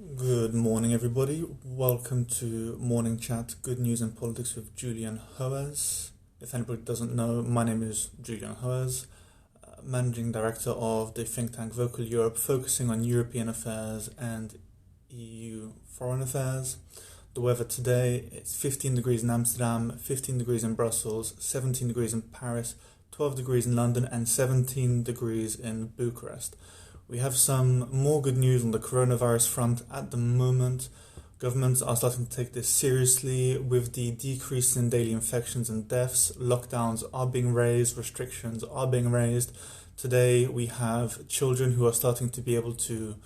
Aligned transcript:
Good 0.00 0.54
morning, 0.54 0.94
everybody. 0.94 1.44
Welcome 1.62 2.24
to 2.38 2.78
Morning 2.80 3.18
Chat 3.18 3.54
Good 3.60 3.78
News 3.78 4.00
and 4.00 4.16
Politics 4.16 4.54
with 4.54 4.74
Julian 4.74 5.20
Hoes. 5.36 6.12
If 6.40 6.54
anybody 6.54 6.80
doesn't 6.80 7.14
know, 7.14 7.42
my 7.42 7.64
name 7.64 7.82
is 7.82 8.08
Julian 8.22 8.54
Hoes, 8.54 9.08
uh, 9.62 9.82
Managing 9.84 10.32
Director 10.32 10.70
of 10.70 11.12
the 11.12 11.24
think 11.24 11.54
tank 11.54 11.74
Vocal 11.74 12.02
Europe, 12.02 12.38
focusing 12.38 12.88
on 12.88 13.04
European 13.04 13.50
affairs 13.50 14.08
and 14.18 14.58
EU 15.10 15.72
foreign 15.84 16.22
affairs. 16.22 16.78
The 17.34 17.42
weather 17.42 17.64
today 17.64 18.30
it's 18.32 18.56
15 18.56 18.94
degrees 18.94 19.22
in 19.22 19.28
Amsterdam, 19.28 19.98
15 19.98 20.38
degrees 20.38 20.64
in 20.64 20.72
Brussels, 20.72 21.34
17 21.38 21.88
degrees 21.88 22.14
in 22.14 22.22
Paris, 22.22 22.74
12 23.12 23.36
degrees 23.36 23.66
in 23.66 23.76
London, 23.76 24.08
and 24.10 24.26
17 24.26 25.02
degrees 25.02 25.56
in 25.56 25.88
Bucharest. 25.88 26.56
We 27.10 27.18
have 27.18 27.34
some 27.34 27.88
more 27.90 28.22
good 28.22 28.36
news 28.36 28.62
on 28.62 28.70
the 28.70 28.78
coronavirus 28.78 29.48
front 29.48 29.82
at 29.92 30.12
the 30.12 30.16
moment. 30.16 30.88
Governments 31.40 31.82
are 31.82 31.96
starting 31.96 32.26
to 32.26 32.36
take 32.36 32.52
this 32.52 32.68
seriously 32.68 33.58
with 33.58 33.94
the 33.94 34.12
decrease 34.12 34.76
in 34.76 34.90
daily 34.90 35.10
infections 35.10 35.68
and 35.68 35.88
deaths. 35.88 36.30
Lockdowns 36.38 37.02
are 37.12 37.26
being 37.26 37.52
raised, 37.52 37.98
restrictions 37.98 38.62
are 38.62 38.86
being 38.86 39.10
raised. 39.10 39.50
Today, 39.96 40.46
we 40.46 40.66
have 40.66 41.26
children 41.26 41.72
who 41.72 41.84
are 41.84 41.92
starting 41.92 42.30
to 42.30 42.40
be 42.40 42.54
able 42.54 42.74
to 42.74 43.16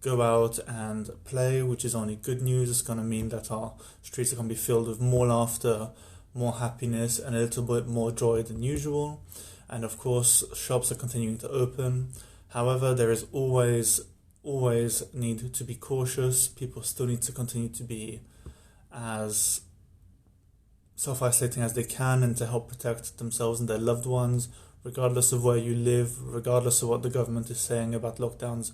go 0.00 0.22
out 0.22 0.58
and 0.66 1.10
play, 1.26 1.62
which 1.62 1.84
is 1.84 1.94
only 1.94 2.16
good 2.16 2.40
news. 2.40 2.70
It's 2.70 2.80
going 2.80 2.98
to 2.98 3.04
mean 3.04 3.28
that 3.28 3.50
our 3.50 3.74
streets 4.00 4.32
are 4.32 4.36
going 4.36 4.48
to 4.48 4.54
be 4.54 4.58
filled 4.58 4.88
with 4.88 4.98
more 4.98 5.26
laughter, 5.26 5.90
more 6.32 6.54
happiness, 6.54 7.18
and 7.18 7.36
a 7.36 7.40
little 7.40 7.64
bit 7.64 7.86
more 7.86 8.10
joy 8.12 8.44
than 8.44 8.62
usual. 8.62 9.20
And 9.68 9.84
of 9.84 9.98
course, 9.98 10.42
shops 10.54 10.90
are 10.90 10.94
continuing 10.94 11.36
to 11.38 11.50
open. 11.50 12.12
However, 12.56 12.94
there 12.94 13.10
is 13.10 13.26
always 13.32 14.00
always 14.42 15.02
need 15.12 15.52
to 15.52 15.62
be 15.62 15.74
cautious. 15.74 16.48
People 16.48 16.80
still 16.80 17.04
need 17.04 17.20
to 17.22 17.32
continue 17.32 17.68
to 17.68 17.82
be 17.82 18.22
as 18.90 19.60
self 20.94 21.20
isolating 21.20 21.62
as 21.62 21.74
they 21.74 21.84
can 21.84 22.22
and 22.22 22.34
to 22.38 22.46
help 22.46 22.68
protect 22.68 23.18
themselves 23.18 23.60
and 23.60 23.68
their 23.68 23.76
loved 23.76 24.06
ones, 24.06 24.48
regardless 24.84 25.32
of 25.32 25.44
where 25.44 25.58
you 25.58 25.74
live, 25.74 26.18
regardless 26.22 26.80
of 26.80 26.88
what 26.88 27.02
the 27.02 27.10
government 27.10 27.50
is 27.50 27.60
saying 27.60 27.94
about 27.94 28.16
lockdowns 28.16 28.72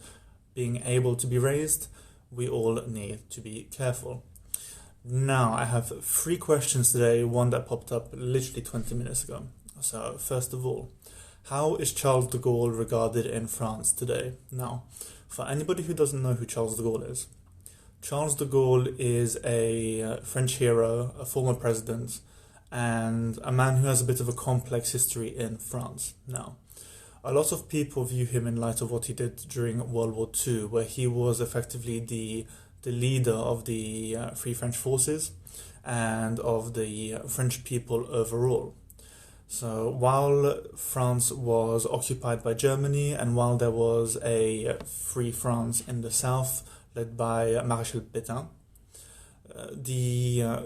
being 0.55 0.81
able 0.85 1.17
to 1.17 1.27
be 1.27 1.39
raised. 1.39 1.89
We 2.31 2.49
all 2.49 2.81
need 2.87 3.29
to 3.31 3.41
be 3.41 3.67
careful. 3.73 4.23
Now, 5.05 5.55
I 5.55 5.65
have 5.65 6.05
three 6.05 6.37
questions 6.37 6.93
today, 6.93 7.25
one 7.25 7.51
that 7.51 7.67
popped 7.67 7.91
up 7.91 8.11
literally 8.13 8.63
20 8.63 8.95
minutes 8.95 9.25
ago. 9.25 9.49
So, 9.81 10.19
first 10.19 10.53
of 10.53 10.65
all, 10.65 10.93
how 11.47 11.75
is 11.77 11.93
Charles 11.93 12.29
de 12.29 12.39
Gaulle 12.39 12.77
regarded 12.77 13.27
in 13.27 13.47
France 13.47 13.93
today? 13.93 14.35
Now, 14.51 14.85
for 15.29 15.47
anybody 15.49 15.83
who 15.83 15.95
doesn't 15.95 16.23
know 16.23 16.35
who 16.35 16.47
Charles 16.47 16.77
de 16.77 16.83
Gaulle 16.83 17.11
is, 17.11 17.27
Charles 18.01 18.35
de 18.37 18.45
Gaulle 18.45 18.95
is 18.99 19.39
a 19.45 20.03
uh, 20.03 20.17
French 20.23 20.55
hero, 20.57 21.13
a 21.19 21.25
former 21.25 21.55
president, 21.55 22.21
and 22.71 23.39
a 23.43 23.53
man 23.53 23.77
who 23.77 23.87
has 23.87 24.01
a 24.01 24.05
bit 24.05 24.21
of 24.21 24.29
a 24.29 24.33
complex 24.33 24.93
history 24.93 25.37
in 25.37 25.57
France. 25.59 26.15
Now, 26.27 26.57
a 27.25 27.33
lot 27.33 27.53
of 27.53 27.69
people 27.69 28.05
view 28.05 28.27
him 28.27 28.47
in 28.47 28.57
light 28.57 28.81
of 28.81 28.91
what 28.91 29.07
he 29.07 29.13
did 29.13 29.37
during 29.49 29.93
World 29.93 30.15
War 30.15 30.31
II, 30.47 30.65
where 30.65 30.85
he 30.85 31.07
was 31.07 31.41
effectively 31.41 32.01
the 32.01 32.47
the 32.83 32.91
leader 32.91 33.33
of 33.33 33.65
the 33.65 34.17
uh, 34.17 34.31
Free 34.31 34.55
French 34.55 34.77
forces 34.77 35.31
and 35.85 36.41
of 36.41 36.75
the 36.75 37.15
uh, 37.15 37.19
French 37.29 37.63
people 37.63 38.07
overall. 38.11 38.75
So 39.53 39.91
while 39.91 40.63
France 40.77 41.31
was 41.31 41.85
occupied 41.85 42.43
by 42.43 42.55
Germany 42.55 43.13
and 43.13 43.37
while 43.37 43.59
there 43.59 43.71
was 43.71 44.17
a 44.25 44.79
free 44.87 45.31
France 45.31 45.83
in 45.87 46.01
the 46.01 46.11
south 46.11 46.67
led 46.95 47.19
by 47.19 47.63
Marshal 47.63 48.01
Pétain, 48.01 48.47
uh, 49.55 49.67
the 49.75 50.43
uh, 50.43 50.61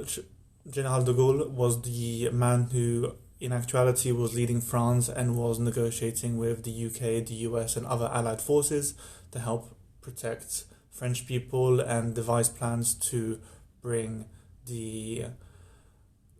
General 0.70 1.02
de 1.02 1.12
Gaulle 1.12 1.50
was 1.50 1.82
the 1.82 2.30
man 2.30 2.70
who 2.70 3.16
in 3.40 3.52
actuality 3.52 4.12
was 4.12 4.36
leading 4.36 4.60
France 4.60 5.08
and 5.08 5.36
was 5.36 5.58
negotiating 5.58 6.38
with 6.38 6.62
the 6.62 6.86
UK, 6.86 7.26
the 7.26 7.38
US 7.50 7.76
and 7.76 7.86
other 7.86 8.08
allied 8.14 8.40
forces 8.40 8.94
to 9.32 9.40
help 9.40 9.74
protect 10.00 10.64
French 10.92 11.26
people 11.26 11.80
and 11.80 12.14
devise 12.14 12.48
plans 12.48 12.94
to 13.10 13.40
bring 13.82 14.26
the 14.64 15.24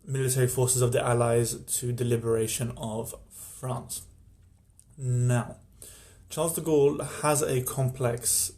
military 0.07 0.47
forces 0.47 0.83
of 0.83 0.93
the 0.93 1.05
Allies 1.05 1.55
to 1.79 1.93
the 1.93 2.05
liberation 2.05 2.73
of 2.77 3.15
France. 3.31 4.03
Now, 4.97 5.57
Charles 6.31 6.55
de 6.55 6.61
Gaulle 6.61 7.07
has 7.23 7.43
a 7.43 7.63
complex 7.63 8.53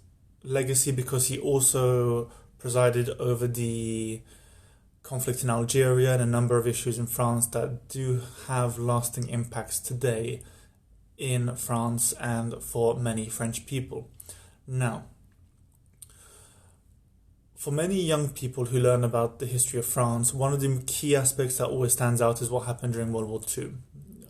legacy 0.44 0.92
because 0.92 1.28
he 1.28 1.38
also 1.38 2.30
presided 2.58 3.08
over 3.18 3.46
the 3.46 4.22
conflict 5.02 5.42
in 5.42 5.50
Algeria 5.50 6.12
and 6.12 6.22
a 6.22 6.26
number 6.26 6.58
of 6.58 6.66
issues 6.66 6.98
in 6.98 7.06
France 7.06 7.46
that 7.48 7.88
do 7.88 8.20
have 8.46 8.78
lasting 8.78 9.28
impacts 9.28 9.80
today 9.80 10.42
in 11.16 11.56
France 11.56 12.12
and 12.20 12.62
for 12.62 12.94
many 12.94 13.28
French 13.28 13.66
people. 13.66 14.10
Now, 14.66 15.04
for 17.58 17.72
many 17.72 18.00
young 18.00 18.28
people 18.28 18.66
who 18.66 18.78
learn 18.78 19.02
about 19.02 19.40
the 19.40 19.46
history 19.46 19.80
of 19.80 19.84
France, 19.84 20.32
one 20.32 20.52
of 20.52 20.60
the 20.60 20.80
key 20.86 21.16
aspects 21.16 21.58
that 21.58 21.66
always 21.66 21.92
stands 21.92 22.22
out 22.22 22.40
is 22.40 22.48
what 22.48 22.66
happened 22.66 22.92
during 22.92 23.12
World 23.12 23.28
War 23.28 23.40
II. 23.58 23.72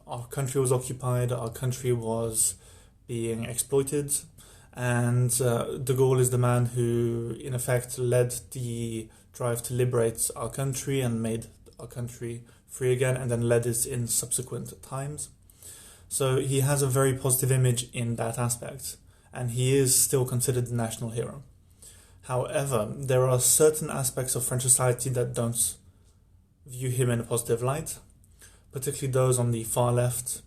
Our 0.06 0.27
country 0.28 0.62
was 0.62 0.72
occupied, 0.72 1.31
our 1.31 1.50
country 1.50 1.93
was 1.93 2.55
being 3.06 3.44
exploited, 3.44 4.15
and 4.72 5.31
uh, 5.43 5.77
de 5.77 5.93
Gaulle 5.93 6.21
is 6.21 6.31
the 6.31 6.39
man 6.39 6.66
who, 6.66 7.37
in 7.39 7.53
effect, 7.55 7.99
led 7.99 8.34
the 8.53 9.11
drive 9.34 9.62
to 9.65 9.75
liberate 9.75 10.31
our 10.34 10.49
country 10.49 11.03
and 11.03 11.22
made 11.22 11.49
our 11.78 11.87
country 11.87 12.45
free 12.66 12.93
again, 12.93 13.19
and 13.19 13.31
then 13.31 13.43
led 13.43 13.66
it 13.66 13.84
in 13.84 14.06
subsequent 14.06 14.83
times. 14.83 15.28
So 16.09 16.41
he 16.41 16.60
has 16.60 16.81
a 16.81 16.87
very 16.87 17.12
positive 17.12 17.53
image 17.53 17.91
in 17.93 18.16
that 18.16 18.39
aspect, 18.39 18.97
and 19.34 19.50
he 19.50 19.77
is 19.77 19.95
still 19.95 20.25
considered 20.25 20.69
the 20.69 20.75
national 20.75 21.10
hero. 21.10 21.43
However, 22.28 22.93
there 22.94 23.27
are 23.27 23.41
certain 23.41 23.89
aspects 23.89 24.34
of 24.34 24.44
French 24.44 24.61
society 24.61 25.09
that 25.09 25.33
don't 25.33 25.77
view 26.66 26.91
him 26.91 27.09
in 27.09 27.21
a 27.21 27.25
positive 27.25 27.62
light, 27.62 27.99
particularly 28.71 29.11
those 29.11 29.39
on 29.39 29.50
the 29.50 29.65
far 29.65 29.94
left, 29.94 30.43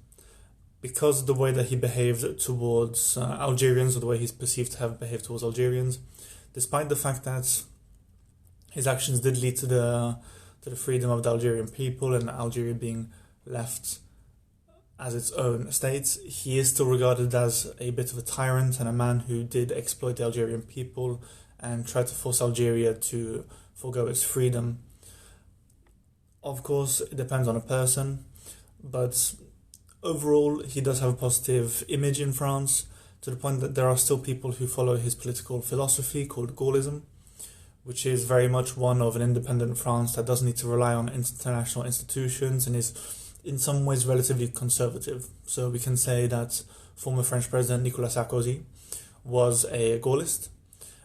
because 0.79 1.21
of 1.21 1.25
the 1.25 1.33
way 1.33 1.51
that 1.51 1.69
he 1.69 1.75
behaved 1.75 2.39
towards 2.39 3.17
uh, 3.17 3.35
Algerians 3.39 3.97
or 3.97 3.99
the 3.99 4.05
way 4.05 4.19
he's 4.19 4.31
perceived 4.31 4.73
to 4.73 4.77
have 4.77 4.99
behaved 4.99 5.25
towards 5.25 5.43
Algerians, 5.43 5.97
despite 6.53 6.87
the 6.87 6.95
fact 6.95 7.23
that 7.23 7.63
his 8.71 8.85
actions 8.85 9.19
did 9.19 9.39
lead 9.39 9.57
to 9.57 9.65
the 9.65 10.19
to 10.61 10.69
the 10.69 10.75
freedom 10.75 11.09
of 11.09 11.23
the 11.23 11.29
Algerian 11.29 11.67
people 11.67 12.13
and 12.13 12.29
Algeria 12.29 12.75
being 12.75 13.09
left 13.47 13.97
as 14.99 15.15
its 15.15 15.31
own 15.31 15.71
state, 15.71 16.19
he 16.27 16.59
is 16.59 16.69
still 16.69 16.85
regarded 16.85 17.33
as 17.33 17.73
a 17.79 17.89
bit 17.89 18.11
of 18.11 18.19
a 18.19 18.21
tyrant 18.21 18.79
and 18.79 18.87
a 18.87 18.93
man 18.93 19.21
who 19.21 19.43
did 19.43 19.71
exploit 19.71 20.17
the 20.17 20.23
Algerian 20.23 20.61
people 20.61 21.23
and 21.61 21.87
try 21.87 22.03
to 22.03 22.13
force 22.13 22.41
Algeria 22.41 22.93
to 22.93 23.45
forego 23.75 24.07
its 24.07 24.23
freedom. 24.23 24.79
Of 26.43 26.63
course, 26.63 27.01
it 27.01 27.15
depends 27.15 27.47
on 27.47 27.55
a 27.55 27.61
person, 27.61 28.25
but 28.83 29.33
overall, 30.03 30.63
he 30.63 30.81
does 30.81 30.99
have 30.99 31.09
a 31.09 31.17
positive 31.17 31.83
image 31.87 32.19
in 32.19 32.33
France 32.33 32.87
to 33.21 33.29
the 33.29 33.35
point 33.35 33.59
that 33.59 33.75
there 33.75 33.87
are 33.87 33.97
still 33.97 34.17
people 34.17 34.53
who 34.53 34.67
follow 34.67 34.97
his 34.97 35.13
political 35.13 35.61
philosophy 35.61 36.25
called 36.25 36.55
Gaullism, 36.55 37.01
which 37.83 38.05
is 38.05 38.25
very 38.25 38.47
much 38.47 38.75
one 38.75 39.01
of 39.01 39.15
an 39.15 39.21
independent 39.21 39.77
France 39.77 40.15
that 40.15 40.25
doesn't 40.25 40.47
need 40.47 40.57
to 40.57 40.67
rely 40.67 40.93
on 40.95 41.09
international 41.09 41.85
institutions 41.85 42.65
and 42.65 42.75
is 42.75 42.93
in 43.43 43.57
some 43.57 43.85
ways 43.85 44.05
relatively 44.05 44.47
conservative. 44.47 45.27
So 45.45 45.69
we 45.69 45.79
can 45.79 45.97
say 45.97 46.27
that 46.27 46.63
former 46.95 47.23
French 47.23 47.49
President 47.49 47.83
Nicolas 47.83 48.15
Sarkozy 48.15 48.63
was 49.23 49.65
a 49.71 49.99
Gaullist 49.99 50.49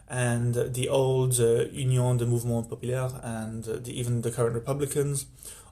and 0.09 0.53
the 0.53 0.87
old 0.87 1.39
uh, 1.39 1.65
Union 1.71 2.17
de 2.17 2.25
Mouvement 2.25 2.69
Populaire 2.69 3.09
and 3.23 3.67
uh, 3.67 3.77
the, 3.77 3.99
even 3.99 4.21
the 4.21 4.31
current 4.31 4.55
Republicans 4.55 5.25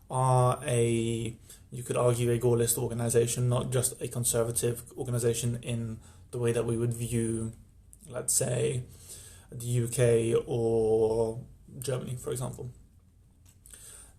are 0.09 0.59
a, 0.65 1.35
you 1.71 1.83
could 1.83 1.97
argue, 1.97 2.31
a 2.31 2.39
Gaullist 2.39 2.77
organization, 2.77 3.47
not 3.49 3.71
just 3.71 3.99
a 4.01 4.07
conservative 4.07 4.83
organization 4.97 5.59
in 5.61 5.99
the 6.31 6.37
way 6.37 6.51
that 6.51 6.65
we 6.65 6.77
would 6.77 6.93
view, 6.93 7.53
let's 8.09 8.33
say, 8.33 8.83
the 9.51 9.83
UK 9.85 10.43
or 10.47 11.39
Germany, 11.79 12.17
for 12.21 12.31
example. 12.31 12.71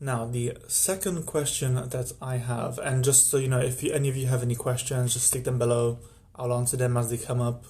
Now, 0.00 0.26
the 0.26 0.56
second 0.66 1.24
question 1.24 1.74
that 1.74 2.12
I 2.20 2.36
have, 2.36 2.78
and 2.78 3.02
just 3.02 3.30
so 3.30 3.38
you 3.38 3.48
know, 3.48 3.60
if 3.60 3.82
you, 3.82 3.92
any 3.92 4.08
of 4.08 4.16
you 4.16 4.26
have 4.26 4.42
any 4.42 4.54
questions, 4.54 5.14
just 5.14 5.28
stick 5.28 5.44
them 5.44 5.58
below. 5.58 5.98
I'll 6.34 6.52
answer 6.52 6.76
them 6.76 6.96
as 6.96 7.08
they 7.10 7.16
come 7.16 7.40
up. 7.40 7.64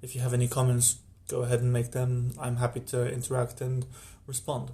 If 0.00 0.14
you 0.14 0.20
have 0.20 0.32
any 0.32 0.46
comments, 0.46 0.98
go 1.32 1.42
ahead 1.42 1.60
and 1.60 1.72
make 1.72 1.92
them. 1.92 2.32
I'm 2.38 2.56
happy 2.56 2.80
to 2.92 3.12
interact 3.12 3.60
and 3.60 3.86
respond. 4.26 4.70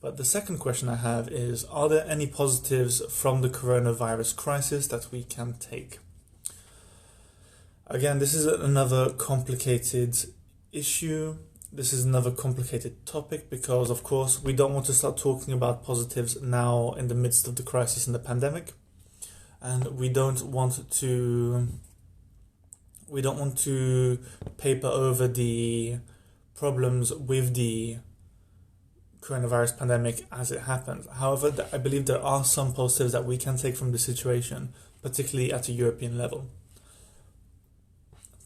But 0.00 0.16
the 0.16 0.24
second 0.24 0.58
question 0.58 0.88
I 0.88 0.96
have 0.96 1.28
is 1.28 1.64
Are 1.66 1.88
there 1.88 2.06
any 2.08 2.26
positives 2.26 3.02
from 3.20 3.42
the 3.42 3.48
coronavirus 3.48 4.36
crisis 4.36 4.86
that 4.88 5.12
we 5.12 5.22
can 5.24 5.54
take? 5.60 5.98
Again, 7.86 8.18
this 8.18 8.34
is 8.34 8.46
another 8.46 9.10
complicated 9.10 10.16
issue 10.72 11.36
this 11.74 11.92
is 11.92 12.04
another 12.04 12.30
complicated 12.30 13.04
topic 13.04 13.50
because, 13.50 13.90
of 13.90 14.04
course, 14.04 14.40
we 14.40 14.52
don't 14.52 14.72
want 14.72 14.86
to 14.86 14.92
start 14.92 15.16
talking 15.16 15.52
about 15.52 15.82
positives 15.82 16.40
now 16.40 16.92
in 16.96 17.08
the 17.08 17.16
midst 17.16 17.48
of 17.48 17.56
the 17.56 17.64
crisis 17.64 18.06
and 18.06 18.14
the 18.14 18.20
pandemic, 18.20 18.74
and 19.60 19.98
we 19.98 20.08
don't 20.08 20.40
want 20.42 20.88
to 20.92 21.66
we 23.14 23.22
don't 23.22 23.38
want 23.38 23.56
to 23.56 24.18
paper 24.58 24.88
over 24.88 25.28
the 25.28 25.98
problems 26.56 27.12
with 27.14 27.54
the 27.54 27.96
coronavirus 29.20 29.78
pandemic 29.78 30.26
as 30.32 30.50
it 30.50 30.62
happens. 30.62 31.06
However, 31.08 31.54
I 31.72 31.78
believe 31.78 32.06
there 32.06 32.20
are 32.20 32.42
some 32.42 32.72
positives 32.72 33.12
that 33.12 33.24
we 33.24 33.38
can 33.38 33.56
take 33.56 33.76
from 33.76 33.92
the 33.92 33.98
situation, 33.98 34.74
particularly 35.00 35.52
at 35.52 35.68
a 35.68 35.72
European 35.72 36.18
level. 36.18 36.50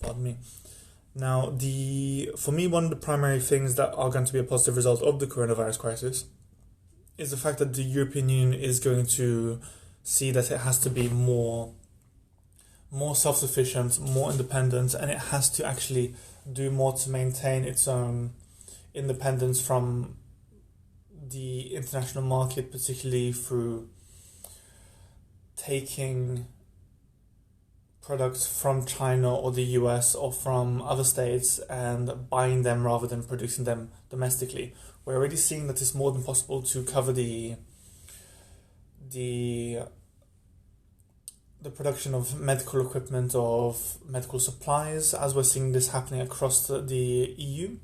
Pardon 0.00 0.22
me. 0.22 0.36
Now, 1.14 1.48
the 1.48 2.30
for 2.36 2.52
me, 2.52 2.66
one 2.66 2.84
of 2.84 2.90
the 2.90 2.96
primary 2.96 3.40
things 3.40 3.74
that 3.76 3.94
are 3.94 4.10
going 4.10 4.26
to 4.26 4.32
be 4.34 4.38
a 4.38 4.44
positive 4.44 4.76
result 4.76 5.00
of 5.02 5.18
the 5.18 5.26
coronavirus 5.26 5.78
crisis 5.78 6.26
is 7.16 7.30
the 7.30 7.38
fact 7.38 7.58
that 7.58 7.72
the 7.72 7.82
European 7.82 8.28
Union 8.28 8.60
is 8.60 8.80
going 8.80 9.06
to 9.06 9.60
see 10.02 10.30
that 10.30 10.50
it 10.50 10.58
has 10.58 10.78
to 10.80 10.90
be 10.90 11.08
more 11.08 11.72
more 12.90 13.14
self-sufficient, 13.14 14.00
more 14.00 14.30
independent, 14.30 14.94
and 14.94 15.10
it 15.10 15.18
has 15.18 15.50
to 15.50 15.64
actually 15.64 16.14
do 16.50 16.70
more 16.70 16.92
to 16.94 17.10
maintain 17.10 17.64
its 17.64 17.86
own 17.86 18.32
independence 18.94 19.60
from 19.64 20.16
the 21.30 21.74
international 21.74 22.24
market, 22.24 22.72
particularly 22.72 23.32
through 23.32 23.88
taking 25.56 26.46
products 28.00 28.46
from 28.46 28.86
China 28.86 29.34
or 29.34 29.52
the 29.52 29.64
US 29.80 30.14
or 30.14 30.32
from 30.32 30.80
other 30.80 31.04
states 31.04 31.58
and 31.68 32.30
buying 32.30 32.62
them 32.62 32.82
rather 32.82 33.06
than 33.06 33.22
producing 33.22 33.64
them 33.64 33.90
domestically. 34.08 34.74
We're 35.04 35.16
already 35.16 35.36
seeing 35.36 35.66
that 35.66 35.82
it's 35.82 35.94
more 35.94 36.10
than 36.10 36.22
possible 36.22 36.62
to 36.62 36.82
cover 36.84 37.12
the 37.12 37.56
the 39.10 39.80
the 41.60 41.70
production 41.70 42.14
of 42.14 42.38
medical 42.40 42.80
equipment 42.80 43.34
of 43.34 43.98
medical 44.06 44.38
supplies 44.38 45.12
as 45.12 45.34
we're 45.34 45.42
seeing 45.42 45.72
this 45.72 45.88
happening 45.88 46.20
across 46.20 46.66
the, 46.68 46.80
the 46.80 47.34
EU 47.36 47.76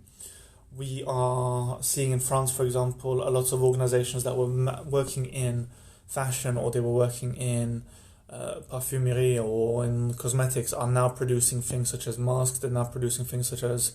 we 0.76 1.04
are 1.06 1.78
seeing 1.82 2.12
in 2.12 2.20
France, 2.20 2.50
for 2.50 2.64
example, 2.64 3.26
a 3.26 3.30
lot 3.30 3.52
of 3.52 3.62
organizations 3.62 4.24
that 4.24 4.36
were 4.36 4.48
working 4.84 5.26
in 5.26 5.68
fashion 6.06 6.56
or 6.56 6.70
they 6.70 6.80
were 6.80 6.92
working 6.92 7.34
in 7.36 7.82
uh, 8.28 8.60
perfumery 8.68 9.38
or 9.38 9.84
in 9.84 10.14
cosmetics 10.14 10.72
are 10.72 10.88
now 10.88 11.08
producing 11.08 11.62
things 11.62 11.90
such 11.90 12.06
as 12.06 12.18
masks, 12.18 12.58
they're 12.58 12.70
now 12.70 12.84
producing 12.84 13.24
things 13.24 13.48
such 13.48 13.62
as 13.62 13.92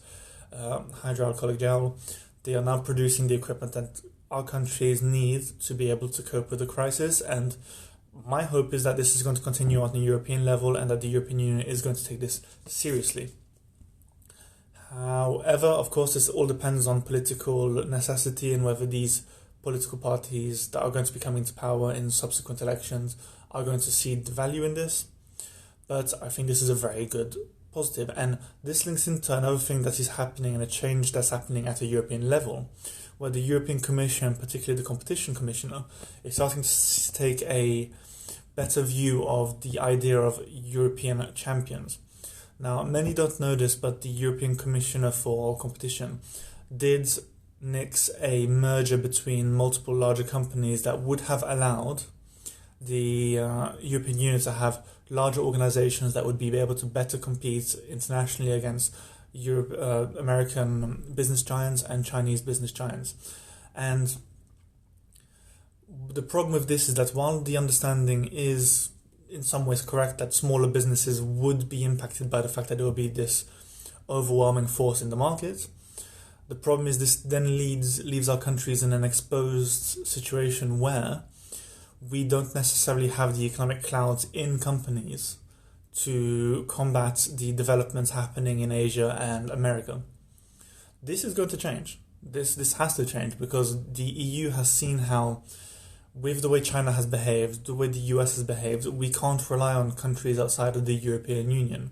uh, 0.54 0.80
hydroalcoholic 1.04 1.60
gel. 1.60 1.98
They 2.44 2.56
are 2.56 2.62
now 2.62 2.80
producing 2.80 3.28
the 3.28 3.36
equipment 3.36 3.74
that 3.74 4.02
our 4.32 4.44
countries 4.44 5.02
need 5.02 5.44
to 5.62 5.74
be 5.74 5.90
able 5.90 6.08
to 6.10 6.22
cope 6.22 6.50
with 6.50 6.60
the 6.60 6.66
crisis. 6.66 7.20
And 7.20 7.58
my 8.26 8.44
hope 8.44 8.74
is 8.74 8.84
that 8.84 8.98
this 8.98 9.16
is 9.16 9.24
going 9.24 9.36
to 9.36 9.42
continue 9.42 9.82
on 9.82 9.94
the 9.94 10.00
European 10.00 10.46
level 10.46 10.76
and 10.76 10.90
that 10.90 11.02
the 11.02 11.08
European 11.08 11.40
Union 11.40 11.62
is 11.62 11.82
going 11.82 11.96
to 11.96 12.06
take 12.06 12.20
this 12.20 12.42
seriously. 12.66 13.32
However, 14.92 15.68
of 15.68 15.92
course, 15.92 16.16
this 16.16 16.30
all 16.30 16.48
depends 16.48 16.88
on 16.88 17.04
political 17.04 17.70
necessity 17.86 18.54
and 18.54 18.66
whether 18.66 18.86
these 18.86 19.24
political 19.62 19.98
parties 19.98 20.68
that 20.70 20.82
are 20.82 20.90
going 20.90 21.06
to 21.06 21.14
be 21.14 21.20
coming 21.20 21.44
to 21.44 21.54
power 21.54 21.94
in 21.94 22.10
subsequent 22.10 22.62
elections 22.62 23.16
are 23.52 23.64
going 23.64 23.80
to 23.80 23.92
see 23.92 24.16
the 24.16 24.32
value 24.32 24.64
in 24.64 24.74
this. 24.74 25.06
But 25.88 26.14
I 26.22 26.30
think 26.30 26.48
this 26.48 26.62
is 26.62 26.70
a 26.70 26.76
very 26.76 27.06
good 27.06 27.36
and 28.16 28.38
this 28.64 28.86
links 28.86 29.08
into 29.08 29.36
another 29.38 29.58
thing 29.58 29.84
that 29.84 30.00
is 30.00 30.10
happening 30.10 30.54
and 30.54 30.64
a 30.64 30.68
change 30.68 31.12
that's 31.12 31.30
happening 31.30 31.68
at 31.68 31.82
a 31.82 31.86
European 31.86 32.30
level, 32.30 32.70
where 33.18 33.30
the 33.30 33.42
European 33.42 33.80
Commission, 33.80 34.36
particularly 34.36 34.82
the 34.82 34.88
Competition 34.88 35.36
Commissioner, 35.36 35.84
is 36.24 36.36
starting 36.36 36.64
to 36.64 37.14
take 37.14 37.42
a 37.44 37.90
better 38.56 38.82
view 38.82 39.26
of 39.26 39.62
the 39.62 39.80
idea 39.80 40.20
of 40.20 40.44
European 40.48 41.34
champions. 41.34 42.00
Now, 42.60 42.84
many 42.84 43.14
don't 43.14 43.40
know 43.40 43.56
this, 43.56 43.76
but 43.76 44.02
the 44.02 44.10
European 44.10 44.56
Commissioner 44.58 45.12
for 45.12 45.58
Competition 45.58 46.20
did 46.76 47.10
nix 47.62 48.10
a 48.22 48.48
merger 48.48 48.98
between 48.98 49.54
multiple 49.54 49.96
larger 49.96 50.24
companies 50.24 50.84
that 50.84 51.00
would 51.02 51.22
have 51.22 51.44
allowed 51.48 52.04
the 52.82 53.40
uh, 53.40 53.72
European 53.82 54.18
Union 54.20 54.42
to 54.42 54.52
have 54.52 54.86
larger 55.10 55.42
organizations 55.42 56.14
that 56.14 56.26
would 56.26 56.38
be 56.38 56.56
able 56.58 56.76
to 56.76 56.86
better 56.86 57.18
compete 57.18 57.76
internationally 57.90 58.52
against 58.52 58.96
Europe, 59.32 59.74
uh, 59.78 60.20
American 60.20 61.14
business 61.16 61.44
giants 61.44 61.84
and 61.84 62.06
Chinese 62.06 62.42
business 62.42 62.72
giants. 62.72 63.16
And 63.76 64.16
the 66.10 66.22
problem 66.22 66.54
with 66.54 66.68
this 66.68 66.90
is 66.90 66.96
that 66.96 67.12
while 67.12 67.42
the 67.42 67.58
understanding 67.58 68.26
is 68.32 68.90
in 69.30 69.44
some 69.44 69.66
ways 69.66 69.82
correct 69.82 70.18
that 70.18 70.34
smaller 70.34 70.68
businesses 70.68 71.22
would 71.22 71.70
be 71.70 71.84
impacted 71.84 72.30
by 72.30 72.42
the 72.42 72.50
fact 72.50 72.68
that 72.68 72.78
there 72.78 72.86
will 72.86 72.92
be 72.92 73.08
this 73.08 73.46
overwhelming 74.10 74.68
force 74.68 75.02
in 75.02 75.10
the 75.10 75.16
market. 75.16 75.68
The 76.48 76.56
problem 76.56 76.88
is 76.88 76.98
this 76.98 77.16
then 77.16 77.58
leads 77.58 78.04
leaves 78.04 78.28
our 78.28 78.40
countries 78.40 78.82
in 78.82 78.92
an 78.92 79.04
exposed 79.04 80.08
situation 80.08 80.80
where 80.80 81.24
we 82.02 82.24
don't 82.24 82.54
necessarily 82.56 83.10
have 83.10 83.38
the 83.38 83.46
economic 83.46 83.84
clouds 83.84 84.28
in 84.34 84.60
companies 84.60 85.38
to 85.94 86.66
combat 86.68 87.28
the 87.36 87.52
developments 87.52 88.12
happening 88.12 88.60
in 88.60 88.72
Asia 88.72 89.18
and 89.20 89.50
America. 89.50 90.02
This 91.04 91.24
is 91.24 91.34
going 91.34 91.50
to 91.50 91.58
change. 91.58 92.00
This 92.22 92.56
this 92.56 92.74
has 92.74 92.96
to 92.96 93.06
change 93.06 93.40
because 93.40 93.92
the 93.94 94.04
EU 94.04 94.50
has 94.52 94.72
seen 94.72 95.00
how 95.00 95.44
with 96.14 96.42
the 96.42 96.50
way 96.50 96.60
China 96.60 96.92
has 96.92 97.06
behaved, 97.06 97.66
the 97.66 97.74
way 97.74 97.88
the 97.88 98.00
US 98.16 98.36
has 98.36 98.44
behaved, 98.44 98.86
we 98.88 99.10
can't 99.10 99.50
rely 99.50 99.74
on 99.74 99.92
countries 99.94 100.40
outside 100.40 100.76
of 100.76 100.86
the 100.86 100.96
European 100.96 101.52
Union. 101.52 101.92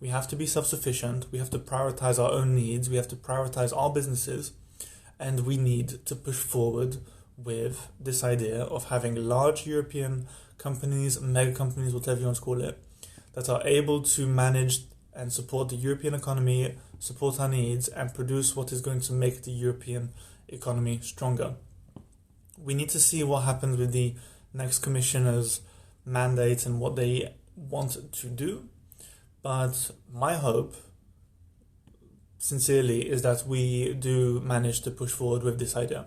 We 0.00 0.08
have 0.08 0.26
to 0.28 0.36
be 0.36 0.46
self 0.46 0.66
sufficient, 0.66 1.26
we 1.30 1.38
have 1.38 1.50
to 1.50 1.58
prioritize 1.58 2.18
our 2.18 2.32
own 2.32 2.54
needs, 2.54 2.88
we 2.88 2.96
have 2.96 3.08
to 3.08 3.16
prioritize 3.16 3.76
our 3.76 3.90
businesses, 3.90 4.52
and 5.18 5.40
we 5.40 5.56
need 5.56 6.04
to 6.06 6.16
push 6.16 6.38
forward 6.38 6.98
with 7.42 7.88
this 7.98 8.22
idea 8.22 8.62
of 8.62 8.88
having 8.90 9.14
large 9.14 9.66
European 9.66 10.26
companies, 10.58 11.20
mega 11.20 11.52
companies, 11.52 11.94
whatever 11.94 12.20
you 12.20 12.26
want 12.26 12.36
to 12.36 12.42
call 12.42 12.60
it, 12.60 12.78
that 13.34 13.48
are 13.48 13.62
able 13.64 14.02
to 14.02 14.26
manage 14.26 14.84
and 15.14 15.32
support 15.32 15.68
the 15.68 15.76
European 15.76 16.14
economy, 16.14 16.76
support 16.98 17.40
our 17.40 17.48
needs, 17.48 17.88
and 17.88 18.14
produce 18.14 18.54
what 18.54 18.72
is 18.72 18.80
going 18.80 19.00
to 19.00 19.12
make 19.12 19.42
the 19.42 19.50
European 19.50 20.10
economy 20.48 20.98
stronger 21.02 21.54
we 22.62 22.74
need 22.74 22.90
to 22.90 23.00
see 23.00 23.22
what 23.22 23.40
happens 23.44 23.78
with 23.78 23.92
the 23.92 24.14
next 24.52 24.80
commissioner's 24.80 25.60
mandate 26.04 26.66
and 26.66 26.80
what 26.80 26.96
they 26.96 27.34
want 27.56 28.12
to 28.12 28.26
do. 28.26 28.68
But 29.42 29.90
my 30.12 30.34
hope, 30.34 30.76
sincerely, 32.38 33.08
is 33.08 33.22
that 33.22 33.46
we 33.46 33.94
do 33.94 34.40
manage 34.40 34.82
to 34.82 34.90
push 34.90 35.10
forward 35.10 35.42
with 35.42 35.58
this 35.58 35.76
idea. 35.76 36.06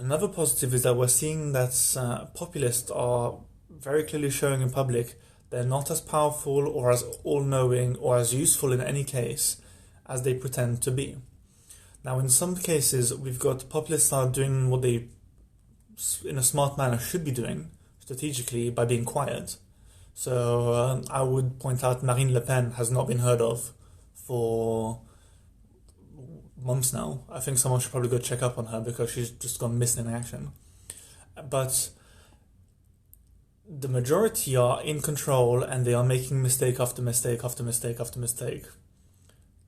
Another 0.00 0.28
positive 0.28 0.72
is 0.72 0.84
that 0.84 0.96
we're 0.96 1.08
seeing 1.08 1.52
that 1.52 1.94
uh, 1.94 2.24
populists 2.34 2.90
are 2.90 3.34
very 3.68 4.02
clearly 4.02 4.30
showing 4.30 4.62
in 4.62 4.70
public 4.70 5.20
they're 5.50 5.62
not 5.62 5.90
as 5.90 6.00
powerful 6.00 6.66
or 6.66 6.90
as 6.90 7.02
all 7.22 7.42
knowing 7.42 7.96
or 7.96 8.16
as 8.16 8.32
useful 8.32 8.72
in 8.72 8.80
any 8.80 9.04
case 9.04 9.60
as 10.06 10.22
they 10.22 10.32
pretend 10.32 10.80
to 10.80 10.90
be. 10.90 11.16
Now, 12.02 12.18
in 12.18 12.30
some 12.30 12.56
cases, 12.56 13.14
we've 13.14 13.38
got 13.38 13.68
populists 13.68 14.10
are 14.10 14.26
doing 14.26 14.70
what 14.70 14.80
they 14.80 15.08
in 16.24 16.38
a 16.38 16.42
smart 16.42 16.78
manner 16.78 16.98
should 16.98 17.22
be 17.26 17.30
doing 17.30 17.70
strategically 17.98 18.70
by 18.70 18.86
being 18.86 19.04
quiet. 19.04 19.56
So 20.14 20.72
uh, 20.72 21.02
I 21.10 21.22
would 21.22 21.58
point 21.60 21.84
out 21.84 22.02
Marine 22.02 22.32
Le 22.32 22.40
Pen 22.40 22.70
has 22.72 22.90
not 22.90 23.06
been 23.06 23.18
heard 23.18 23.42
of 23.42 23.72
for 24.14 25.02
months 26.62 26.92
now. 26.92 27.24
I 27.30 27.40
think 27.40 27.58
someone 27.58 27.80
should 27.80 27.90
probably 27.90 28.08
go 28.08 28.18
check 28.18 28.42
up 28.42 28.58
on 28.58 28.66
her 28.66 28.80
because 28.80 29.10
she's 29.10 29.30
just 29.30 29.58
gone 29.58 29.78
missing 29.78 30.06
in 30.06 30.14
action. 30.14 30.52
But 31.48 31.90
the 33.68 33.88
majority 33.88 34.56
are 34.56 34.82
in 34.82 35.00
control 35.00 35.62
and 35.62 35.84
they 35.84 35.94
are 35.94 36.04
making 36.04 36.42
mistake 36.42 36.80
after 36.80 37.00
mistake 37.02 37.44
after 37.44 37.62
mistake 37.62 38.00
after 38.00 38.18
mistake. 38.18 38.64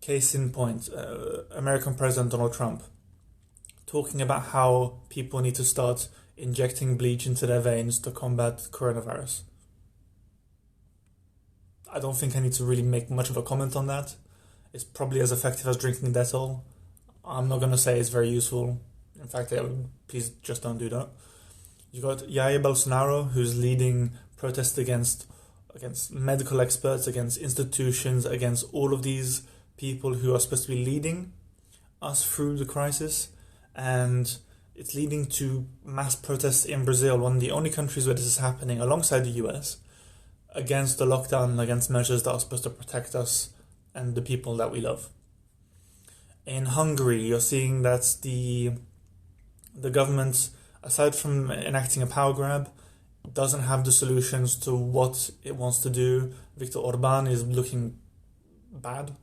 Case 0.00 0.34
in 0.34 0.50
point, 0.50 0.88
uh, 0.94 1.42
American 1.54 1.94
President 1.94 2.32
Donald 2.32 2.52
Trump 2.52 2.82
talking 3.86 4.22
about 4.22 4.46
how 4.46 4.94
people 5.10 5.40
need 5.40 5.54
to 5.54 5.64
start 5.64 6.08
injecting 6.36 6.96
bleach 6.96 7.26
into 7.26 7.46
their 7.46 7.60
veins 7.60 7.98
to 7.98 8.10
combat 8.10 8.56
coronavirus. 8.70 9.42
I 11.92 12.00
don't 12.00 12.16
think 12.16 12.34
I 12.34 12.40
need 12.40 12.54
to 12.54 12.64
really 12.64 12.82
make 12.82 13.10
much 13.10 13.28
of 13.28 13.36
a 13.36 13.42
comment 13.42 13.76
on 13.76 13.86
that. 13.88 14.14
It's 14.72 14.82
probably 14.82 15.20
as 15.20 15.30
effective 15.30 15.66
as 15.68 15.76
drinking 15.76 16.14
Dettol. 16.14 16.62
I'm 17.24 17.48
not 17.48 17.60
gonna 17.60 17.78
say 17.78 17.98
it's 17.98 18.08
very 18.08 18.28
useful. 18.28 18.80
In 19.20 19.28
fact, 19.28 19.52
please 20.08 20.30
just 20.42 20.62
don't 20.62 20.78
do 20.78 20.88
that. 20.88 21.08
You 21.92 22.02
got 22.02 22.18
Jair 22.18 22.60
Bolsonaro, 22.60 23.30
who's 23.30 23.58
leading 23.58 24.12
protests 24.36 24.78
against 24.78 25.26
against 25.74 26.12
medical 26.12 26.60
experts, 26.60 27.06
against 27.06 27.38
institutions, 27.38 28.26
against 28.26 28.64
all 28.72 28.92
of 28.92 29.02
these 29.02 29.42
people 29.76 30.14
who 30.14 30.34
are 30.34 30.40
supposed 30.40 30.64
to 30.64 30.70
be 30.70 30.84
leading 30.84 31.32
us 32.00 32.24
through 32.24 32.56
the 32.58 32.64
crisis, 32.64 33.28
and 33.74 34.36
it's 34.74 34.94
leading 34.94 35.26
to 35.26 35.66
mass 35.84 36.14
protests 36.14 36.64
in 36.64 36.84
Brazil, 36.84 37.18
one 37.18 37.34
of 37.36 37.40
the 37.40 37.50
only 37.50 37.70
countries 37.70 38.06
where 38.06 38.14
this 38.14 38.26
is 38.26 38.38
happening, 38.38 38.80
alongside 38.80 39.20
the 39.20 39.30
US, 39.44 39.78
against 40.54 40.98
the 40.98 41.06
lockdown, 41.06 41.60
against 41.60 41.90
measures 41.90 42.22
that 42.24 42.32
are 42.32 42.40
supposed 42.40 42.64
to 42.64 42.70
protect 42.70 43.14
us 43.14 43.50
and 43.94 44.14
the 44.14 44.22
people 44.22 44.56
that 44.56 44.70
we 44.70 44.80
love. 44.80 45.08
In 46.46 46.66
Hungary, 46.66 47.22
you're 47.22 47.40
seeing 47.40 47.82
that 47.82 48.16
the 48.22 48.72
the 49.74 49.90
government, 49.90 50.50
aside 50.82 51.14
from 51.14 51.50
enacting 51.50 52.02
a 52.02 52.06
power 52.06 52.32
grab, 52.32 52.68
doesn't 53.32 53.62
have 53.62 53.84
the 53.84 53.92
solutions 53.92 54.56
to 54.56 54.74
what 54.74 55.30
it 55.42 55.56
wants 55.56 55.78
to 55.78 55.90
do. 55.90 56.32
Viktor 56.56 56.80
Orban 56.80 57.26
is 57.26 57.44
looking 57.44 57.98
bad, 58.72 59.14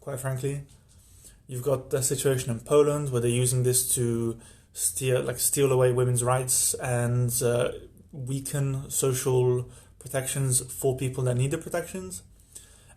quite 0.00 0.20
frankly. 0.20 0.62
You've 1.46 1.62
got 1.62 1.90
the 1.90 2.02
situation 2.02 2.50
in 2.50 2.60
Poland 2.60 3.10
where 3.10 3.22
they're 3.22 3.30
using 3.30 3.62
this 3.62 3.88
to 3.94 4.38
steal, 4.74 5.22
like 5.22 5.38
steal 5.38 5.72
away 5.72 5.92
women's 5.92 6.22
rights 6.22 6.74
and 6.74 7.32
uh, 7.42 7.72
weaken 8.12 8.90
social 8.90 9.70
protections 9.98 10.60
for 10.60 10.96
people 10.96 11.24
that 11.24 11.36
need 11.36 11.50
the 11.50 11.58
protections. 11.58 12.22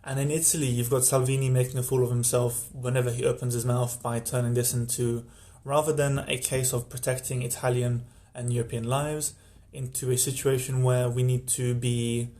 And 0.04 0.18
in 0.18 0.30
Italy, 0.30 0.66
you've 0.66 0.90
got 0.90 1.04
Salvini 1.04 1.48
making 1.48 1.78
a 1.78 1.82
fool 1.82 2.02
of 2.02 2.10
himself 2.10 2.68
whenever 2.72 3.10
he 3.12 3.24
opens 3.24 3.54
his 3.54 3.64
mouth 3.64 4.02
by 4.02 4.18
turning 4.18 4.54
this 4.54 4.74
into, 4.74 5.24
rather 5.64 5.92
than 5.92 6.24
a 6.26 6.38
case 6.38 6.72
of 6.72 6.88
protecting 6.88 7.42
Italian 7.42 8.04
and 8.34 8.52
European 8.52 8.84
lives, 8.84 9.34
into 9.72 10.10
a 10.10 10.18
situation 10.18 10.82
where 10.82 11.08
we 11.08 11.22
need 11.22 11.46
to 11.48 11.74
be 11.74 12.30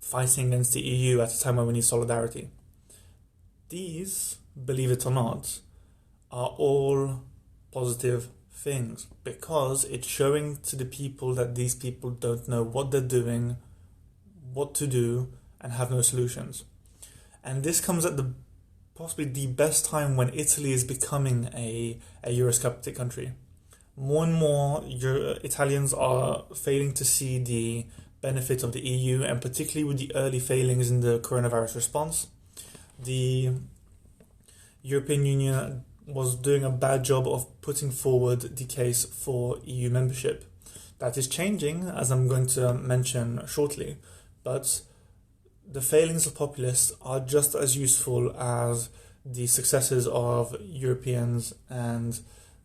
fighting 0.00 0.48
against 0.48 0.74
the 0.74 0.80
EU 0.80 1.20
at 1.20 1.34
a 1.34 1.40
time 1.40 1.56
when 1.56 1.66
we 1.66 1.72
need 1.72 1.84
solidarity. 1.84 2.48
These, 3.68 4.36
believe 4.64 4.90
it 4.92 5.04
or 5.04 5.10
not, 5.10 5.58
are 6.30 6.54
all 6.56 7.22
positive 7.72 8.28
things 8.52 9.06
because 9.24 9.84
it's 9.86 10.06
showing 10.06 10.58
to 10.58 10.76
the 10.76 10.84
people 10.84 11.34
that 11.34 11.54
these 11.54 11.74
people 11.74 12.10
don't 12.10 12.48
know 12.48 12.62
what 12.62 12.90
they're 12.90 13.00
doing, 13.00 13.56
what 14.52 14.74
to 14.76 14.86
do, 14.86 15.28
and 15.64 15.72
have 15.72 15.90
no 15.90 16.02
solutions. 16.02 16.64
And 17.42 17.64
this 17.64 17.80
comes 17.80 18.04
at 18.04 18.18
the 18.18 18.32
possibly 18.94 19.24
the 19.24 19.46
best 19.46 19.84
time 19.86 20.14
when 20.14 20.32
Italy 20.34 20.72
is 20.72 20.84
becoming 20.84 21.48
a, 21.54 21.98
a 22.22 22.38
Eurosceptic 22.38 22.94
country. 22.94 23.32
More 23.96 24.24
and 24.24 24.34
more 24.34 24.84
Euro- 24.86 25.38
Italians 25.42 25.92
are 25.92 26.44
failing 26.54 26.92
to 26.94 27.04
see 27.04 27.38
the 27.42 27.86
benefit 28.20 28.62
of 28.62 28.72
the 28.72 28.80
EU, 28.80 29.22
and 29.22 29.40
particularly 29.40 29.84
with 29.84 29.98
the 29.98 30.14
early 30.14 30.38
failings 30.38 30.90
in 30.90 31.00
the 31.00 31.18
coronavirus 31.18 31.74
response. 31.74 32.28
The 33.02 33.52
European 34.82 35.24
Union 35.24 35.84
was 36.06 36.36
doing 36.36 36.62
a 36.62 36.70
bad 36.70 37.04
job 37.04 37.26
of 37.26 37.60
putting 37.62 37.90
forward 37.90 38.40
the 38.56 38.64
case 38.64 39.04
for 39.04 39.58
EU 39.64 39.90
membership. 39.90 40.44
That 40.98 41.16
is 41.16 41.26
changing, 41.26 41.88
as 41.88 42.10
I'm 42.10 42.28
going 42.28 42.46
to 42.48 42.74
mention 42.74 43.42
shortly, 43.46 43.96
but 44.42 44.82
the 45.70 45.80
failings 45.80 46.26
of 46.26 46.34
populists 46.34 46.92
are 47.02 47.20
just 47.20 47.54
as 47.54 47.76
useful 47.76 48.34
as 48.36 48.90
the 49.24 49.46
successes 49.46 50.06
of 50.06 50.56
Europeans 50.60 51.54
and 51.70 52.20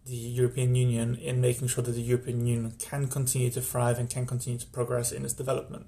the 0.05 0.15
European 0.15 0.75
Union 0.75 1.15
in 1.15 1.39
making 1.39 1.67
sure 1.67 1.83
that 1.83 1.91
the 1.91 2.01
European 2.01 2.45
Union 2.45 2.73
can 2.79 3.07
continue 3.07 3.49
to 3.51 3.61
thrive 3.61 3.99
and 3.99 4.09
can 4.09 4.25
continue 4.25 4.59
to 4.59 4.67
progress 4.67 5.11
in 5.11 5.23
its 5.23 5.33
development. 5.33 5.85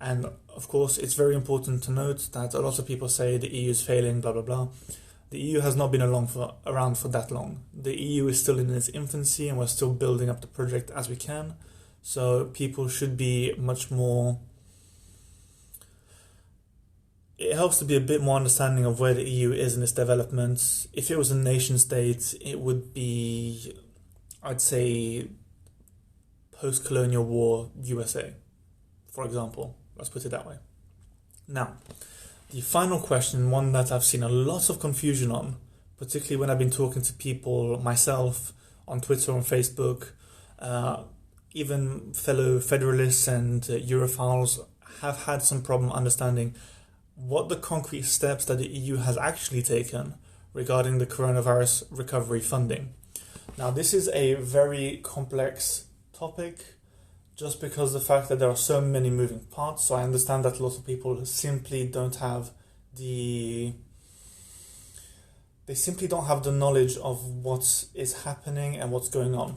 And 0.00 0.26
of 0.54 0.68
course, 0.68 0.98
it's 0.98 1.14
very 1.14 1.34
important 1.34 1.82
to 1.84 1.90
note 1.90 2.28
that 2.32 2.52
a 2.52 2.60
lot 2.60 2.78
of 2.78 2.86
people 2.86 3.08
say 3.08 3.38
the 3.38 3.48
EU 3.48 3.70
is 3.70 3.82
failing, 3.82 4.20
blah 4.20 4.32
blah 4.32 4.42
blah. 4.42 4.68
The 5.30 5.40
EU 5.40 5.60
has 5.60 5.74
not 5.74 5.90
been 5.90 6.02
along 6.02 6.28
for, 6.28 6.54
around 6.66 6.98
for 6.98 7.08
that 7.08 7.30
long. 7.30 7.64
The 7.72 7.98
EU 8.00 8.28
is 8.28 8.40
still 8.40 8.58
in 8.58 8.70
its 8.70 8.88
infancy 8.90 9.48
and 9.48 9.58
we're 9.58 9.66
still 9.66 9.92
building 9.92 10.28
up 10.28 10.40
the 10.40 10.46
project 10.46 10.90
as 10.90 11.08
we 11.08 11.16
can. 11.16 11.54
So 12.02 12.44
people 12.46 12.88
should 12.88 13.16
be 13.16 13.54
much 13.56 13.90
more. 13.90 14.38
It 17.36 17.54
helps 17.54 17.78
to 17.78 17.84
be 17.84 17.96
a 17.96 18.00
bit 18.00 18.22
more 18.22 18.36
understanding 18.36 18.84
of 18.84 19.00
where 19.00 19.14
the 19.14 19.28
EU 19.28 19.52
is 19.52 19.76
in 19.76 19.82
its 19.82 19.92
development. 19.92 20.86
If 20.92 21.10
it 21.10 21.18
was 21.18 21.30
a 21.30 21.36
nation 21.36 21.78
state, 21.78 22.34
it 22.40 22.60
would 22.60 22.94
be, 22.94 23.74
I'd 24.42 24.60
say, 24.60 25.28
post 26.52 26.84
colonial 26.84 27.24
war 27.24 27.70
USA, 27.82 28.32
for 29.10 29.24
example. 29.24 29.76
Let's 29.96 30.08
put 30.08 30.24
it 30.24 30.30
that 30.30 30.46
way. 30.46 30.56
Now, 31.48 31.74
the 32.50 32.60
final 32.60 33.00
question, 33.00 33.50
one 33.50 33.72
that 33.72 33.90
I've 33.90 34.04
seen 34.04 34.22
a 34.22 34.28
lot 34.28 34.70
of 34.70 34.78
confusion 34.78 35.30
on, 35.32 35.56
particularly 35.98 36.36
when 36.36 36.50
I've 36.50 36.58
been 36.58 36.70
talking 36.70 37.02
to 37.02 37.12
people 37.14 37.78
myself 37.80 38.52
on 38.86 39.00
Twitter 39.00 39.32
and 39.32 39.42
Facebook, 39.42 40.10
uh, 40.58 41.02
even 41.52 42.12
fellow 42.12 42.60
Federalists 42.60 43.26
and 43.28 43.62
uh, 43.64 43.74
Europhiles 43.74 44.64
have 45.00 45.24
had 45.24 45.42
some 45.42 45.62
problem 45.62 45.90
understanding 45.92 46.54
what 47.16 47.48
the 47.48 47.56
concrete 47.56 48.04
steps 48.04 48.44
that 48.46 48.58
the 48.58 48.66
EU 48.66 48.96
has 48.96 49.16
actually 49.18 49.62
taken 49.62 50.14
regarding 50.52 50.98
the 50.98 51.06
coronavirus 51.06 51.84
recovery 51.90 52.40
funding. 52.40 52.94
Now, 53.56 53.70
this 53.70 53.94
is 53.94 54.08
a 54.08 54.34
very 54.34 55.00
complex 55.02 55.86
topic 56.12 56.64
just 57.36 57.60
because 57.60 57.92
the 57.92 58.00
fact 58.00 58.28
that 58.28 58.38
there 58.38 58.48
are 58.48 58.56
so 58.56 58.80
many 58.80 59.10
moving 59.10 59.40
parts. 59.40 59.84
So 59.84 59.96
I 59.96 60.04
understand 60.04 60.44
that 60.44 60.58
a 60.58 60.62
lot 60.62 60.76
of 60.76 60.86
people 60.86 61.24
simply 61.26 61.86
don't 61.86 62.16
have 62.16 62.50
the 62.96 63.74
they 65.66 65.74
simply 65.74 66.06
don't 66.06 66.26
have 66.26 66.42
the 66.42 66.52
knowledge 66.52 66.96
of 66.98 67.24
what 67.24 67.86
is 67.94 68.24
happening 68.24 68.76
and 68.76 68.92
what's 68.92 69.08
going 69.08 69.34
on. 69.34 69.56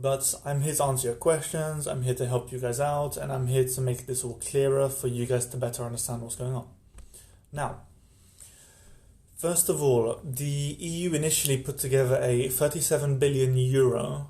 But 0.00 0.32
I'm 0.44 0.60
here 0.60 0.74
to 0.76 0.84
answer 0.84 1.08
your 1.08 1.16
questions, 1.16 1.88
I'm 1.88 2.02
here 2.02 2.14
to 2.14 2.26
help 2.26 2.52
you 2.52 2.60
guys 2.60 2.78
out, 2.78 3.16
and 3.16 3.32
I'm 3.32 3.48
here 3.48 3.64
to 3.66 3.80
make 3.80 4.06
this 4.06 4.22
all 4.22 4.34
clearer 4.34 4.88
for 4.88 5.08
you 5.08 5.26
guys 5.26 5.46
to 5.46 5.56
better 5.56 5.82
understand 5.82 6.22
what's 6.22 6.36
going 6.36 6.54
on. 6.54 6.68
Now, 7.52 7.80
first 9.36 9.68
of 9.68 9.82
all, 9.82 10.20
the 10.22 10.44
EU 10.78 11.12
initially 11.14 11.56
put 11.58 11.78
together 11.78 12.16
a 12.22 12.48
37 12.48 13.18
billion 13.18 13.56
euro 13.56 14.28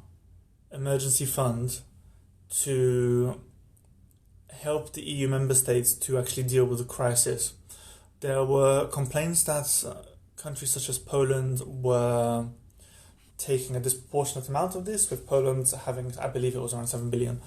emergency 0.72 1.26
fund 1.26 1.80
to 2.62 3.38
help 4.50 4.94
the 4.94 5.02
EU 5.02 5.28
member 5.28 5.54
states 5.54 5.92
to 5.92 6.16
actually 6.16 6.44
deal 6.44 6.64
with 6.64 6.78
the 6.78 6.84
crisis. 6.84 7.52
There 8.20 8.42
were 8.42 8.86
complaints 8.86 9.42
that 9.42 9.68
countries 10.36 10.70
such 10.70 10.88
as 10.88 10.98
Poland 10.98 11.60
were 11.66 12.46
taking 13.38 13.76
a 13.76 13.80
disproportionate 13.80 14.48
amount 14.48 14.74
of 14.74 14.84
this, 14.84 15.08
with 15.08 15.26
Poland 15.26 15.72
having, 15.86 16.12
I 16.20 16.28
believe 16.28 16.54
it 16.54 16.60
was 16.60 16.74
around 16.74 16.88
7 16.88 17.08
billion 17.08 17.40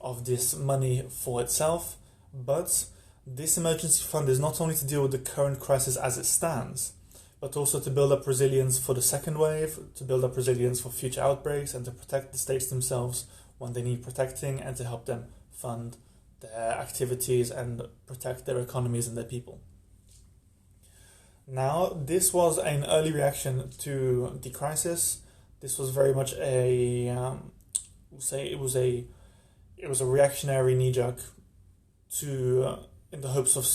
of 0.00 0.24
this 0.26 0.54
money 0.54 1.04
for 1.08 1.40
itself. 1.40 1.96
But 2.34 2.86
this 3.26 3.56
emergency 3.56 4.04
fund 4.04 4.28
is 4.28 4.38
not 4.38 4.60
only 4.60 4.74
to 4.74 4.86
deal 4.86 5.02
with 5.02 5.12
the 5.12 5.18
current 5.18 5.60
crisis 5.60 5.96
as 5.96 6.18
it 6.18 6.26
stands, 6.26 6.92
but 7.40 7.56
also 7.56 7.80
to 7.80 7.90
build 7.90 8.12
up 8.12 8.26
resilience 8.26 8.78
for 8.78 8.94
the 8.94 9.02
second 9.02 9.38
wave, 9.38 9.78
to 9.94 10.04
build 10.04 10.24
up 10.24 10.36
resilience 10.36 10.80
for 10.80 10.90
future 10.90 11.20
outbreaks, 11.20 11.74
and 11.74 11.84
to 11.84 11.90
protect 11.90 12.32
the 12.32 12.38
states 12.38 12.66
themselves 12.66 13.26
when 13.58 13.72
they 13.72 13.82
need 13.82 14.02
protecting 14.02 14.60
and 14.60 14.76
to 14.76 14.84
help 14.84 15.06
them 15.06 15.26
fund 15.52 15.96
their 16.40 16.72
activities 16.72 17.50
and 17.50 17.82
protect 18.06 18.46
their 18.46 18.58
economies 18.58 19.06
and 19.06 19.16
their 19.16 19.24
people. 19.24 19.60
Now, 21.46 21.96
this 22.04 22.34
was 22.34 22.58
an 22.58 22.84
early 22.84 23.12
reaction 23.12 23.70
to 23.78 24.38
the 24.42 24.50
crisis. 24.50 25.18
This 25.60 25.78
was 25.78 25.90
very 25.90 26.14
much 26.14 26.34
a, 26.34 27.08
um, 27.08 27.52
we'll 28.10 28.20
say 28.20 28.46
it 28.46 28.58
was 28.58 28.76
a, 28.76 29.04
it 29.76 29.88
was 29.88 30.00
a 30.00 30.06
reactionary 30.06 30.74
knee 30.74 30.92
jerk 30.92 31.18
to, 32.18 32.64
uh, 32.64 32.78
in 33.12 33.20
the 33.20 33.28
hopes 33.28 33.56
of 33.56 33.66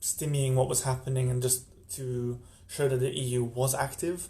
stemming 0.00 0.54
what 0.56 0.68
was 0.68 0.84
happening 0.84 1.30
and 1.30 1.42
just 1.42 1.64
to 1.96 2.38
show 2.66 2.88
that 2.88 2.98
the 2.98 3.10
EU 3.10 3.44
was 3.44 3.74
active 3.74 4.28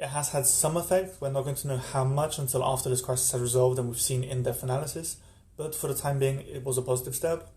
it 0.00 0.08
has 0.08 0.30
had 0.30 0.46
some 0.46 0.78
effect. 0.78 1.20
We're 1.20 1.30
not 1.30 1.44
going 1.44 1.56
to 1.56 1.68
know 1.68 1.76
how 1.76 2.04
much 2.04 2.38
until 2.38 2.64
after 2.64 2.88
this 2.88 3.02
crisis 3.02 3.32
has 3.32 3.40
resolved 3.40 3.78
and 3.78 3.86
we've 3.88 4.00
seen 4.00 4.24
in-depth 4.24 4.62
analysis. 4.62 5.18
But 5.58 5.74
for 5.74 5.88
the 5.88 5.94
time 5.94 6.18
being, 6.18 6.40
it 6.40 6.64
was 6.64 6.78
a 6.78 6.82
positive 6.82 7.14
step, 7.14 7.50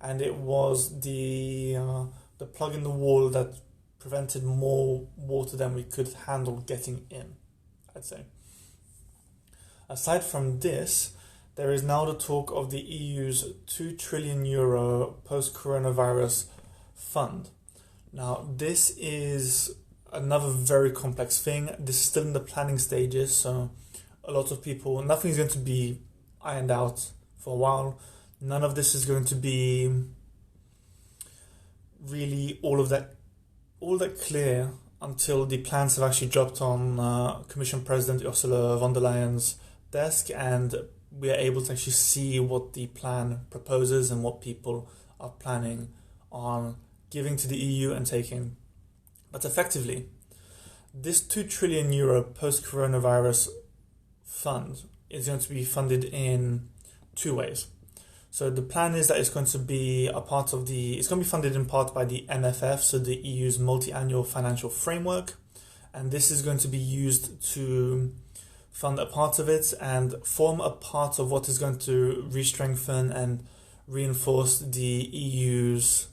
and 0.00 0.22
it 0.22 0.36
was 0.36 1.00
the 1.00 1.76
uh, 1.76 2.04
the 2.38 2.46
plug 2.46 2.76
in 2.76 2.84
the 2.84 2.90
wall 2.90 3.28
that 3.30 3.54
prevented 3.98 4.44
more 4.44 5.08
water 5.16 5.56
than 5.56 5.74
we 5.74 5.82
could 5.82 6.12
handle 6.26 6.58
getting 6.58 7.06
in. 7.10 7.34
I'd 7.94 8.04
say. 8.04 8.24
Aside 9.88 10.22
from 10.22 10.60
this, 10.60 11.14
there 11.56 11.72
is 11.72 11.82
now 11.82 12.04
the 12.04 12.14
talk 12.14 12.50
of 12.52 12.70
the 12.70 12.80
EU's 12.80 13.44
two 13.66 13.96
trillion 13.96 14.44
euro 14.44 15.16
post 15.24 15.54
coronavirus 15.54 16.46
fund. 16.94 17.50
Now, 18.12 18.48
this 18.56 18.90
is 18.96 19.74
another 20.12 20.48
very 20.48 20.90
complex 20.90 21.40
thing. 21.40 21.70
This 21.78 21.96
is 21.96 22.02
still 22.02 22.22
in 22.22 22.32
the 22.32 22.40
planning 22.40 22.78
stages, 22.78 23.34
so 23.34 23.70
a 24.24 24.32
lot 24.32 24.50
of 24.50 24.62
people, 24.62 25.02
nothing 25.02 25.32
is 25.32 25.36
going 25.36 25.48
to 25.50 25.58
be 25.58 26.00
ironed 26.42 26.70
out 26.70 27.10
for 27.38 27.54
a 27.54 27.56
while. 27.56 27.98
None 28.40 28.64
of 28.64 28.74
this 28.74 28.94
is 28.94 29.04
going 29.04 29.24
to 29.26 29.34
be 29.34 29.92
really 32.00 32.58
all 32.62 32.80
of 32.80 32.88
that, 32.88 33.16
all 33.80 33.98
that 33.98 34.20
clear 34.20 34.70
until 35.00 35.46
the 35.46 35.58
plans 35.58 35.96
have 35.96 36.08
actually 36.08 36.28
dropped 36.28 36.60
on 36.60 37.00
uh, 37.00 37.34
Commission 37.48 37.82
President 37.82 38.24
Ursula 38.24 38.76
von 38.76 38.92
der 38.92 39.00
Leyen's 39.00 39.56
desk 39.90 40.30
and 40.34 40.74
we 41.10 41.30
are 41.30 41.36
able 41.36 41.62
to 41.62 41.72
actually 41.72 41.92
see 41.92 42.38
what 42.38 42.74
the 42.74 42.86
plan 42.88 43.40
proposes 43.50 44.10
and 44.10 44.22
what 44.22 44.40
people 44.40 44.88
are 45.18 45.32
planning 45.38 45.88
on 46.30 46.76
giving 47.10 47.36
to 47.36 47.48
the 47.48 47.56
EU 47.56 47.92
and 47.92 48.06
taking. 48.06 48.56
But 49.32 49.44
effectively, 49.44 50.06
this 50.94 51.20
2 51.20 51.44
trillion 51.44 51.92
euro 51.92 52.22
post 52.22 52.64
coronavirus 52.64 53.48
fund 54.24 54.82
is 55.08 55.26
going 55.26 55.40
to 55.40 55.48
be 55.48 55.64
funded 55.64 56.04
in 56.04 56.68
two 57.14 57.34
ways. 57.34 57.66
So 58.32 58.48
the 58.48 58.62
plan 58.62 58.94
is 58.94 59.08
that 59.08 59.18
it's 59.18 59.28
going 59.28 59.46
to 59.46 59.58
be 59.58 60.06
a 60.06 60.20
part 60.20 60.52
of 60.52 60.68
the, 60.68 60.94
it's 60.98 61.08
going 61.08 61.20
to 61.20 61.24
be 61.24 61.30
funded 61.30 61.56
in 61.56 61.66
part 61.66 61.92
by 61.92 62.04
the 62.04 62.24
MFF, 62.28 62.78
so 62.78 62.98
the 62.98 63.16
EU's 63.16 63.58
multi-annual 63.58 64.22
financial 64.22 64.70
framework, 64.70 65.34
and 65.92 66.12
this 66.12 66.30
is 66.30 66.42
going 66.42 66.58
to 66.58 66.68
be 66.68 66.78
used 66.78 67.42
to 67.54 68.12
fund 68.70 69.00
a 69.00 69.06
part 69.06 69.40
of 69.40 69.48
it 69.48 69.74
and 69.80 70.14
form 70.24 70.60
a 70.60 70.70
part 70.70 71.18
of 71.18 71.30
what 71.30 71.48
is 71.48 71.58
going 71.58 71.78
to 71.80 72.24
re-strengthen 72.30 73.10
and 73.10 73.44
reinforce 73.88 74.60
the 74.60 75.10
EU's 75.12 76.06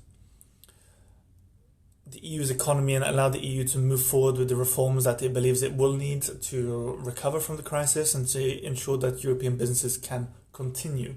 the 2.08 2.26
EU's 2.26 2.50
economy 2.50 2.96
and 2.96 3.04
allow 3.04 3.28
the 3.28 3.46
EU 3.46 3.66
to 3.66 3.78
move 3.78 4.02
forward 4.02 4.38
with 4.38 4.48
the 4.48 4.56
reforms 4.56 5.04
that 5.04 5.22
it 5.22 5.34
believes 5.34 5.62
it 5.62 5.74
will 5.74 5.94
need 5.94 6.22
to 6.22 6.98
recover 7.02 7.40
from 7.40 7.58
the 7.58 7.64
crisis 7.64 8.16
and 8.16 8.26
to 8.30 8.66
ensure 8.66 8.98
that 8.98 9.24
European 9.24 9.58
businesses 9.58 9.98
can 9.98 10.30
continue. 10.54 11.16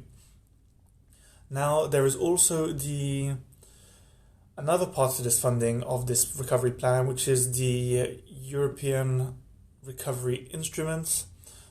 Now, 1.50 1.88
there 1.88 2.06
is 2.06 2.14
also 2.14 2.72
the 2.72 3.32
another 4.56 4.86
part 4.86 5.18
of 5.18 5.24
this 5.24 5.40
funding 5.40 5.82
of 5.82 6.06
this 6.06 6.36
recovery 6.36 6.70
plan, 6.70 7.08
which 7.08 7.26
is 7.26 7.58
the 7.58 8.20
European 8.28 9.34
Recovery 9.84 10.48
Instruments. 10.52 11.26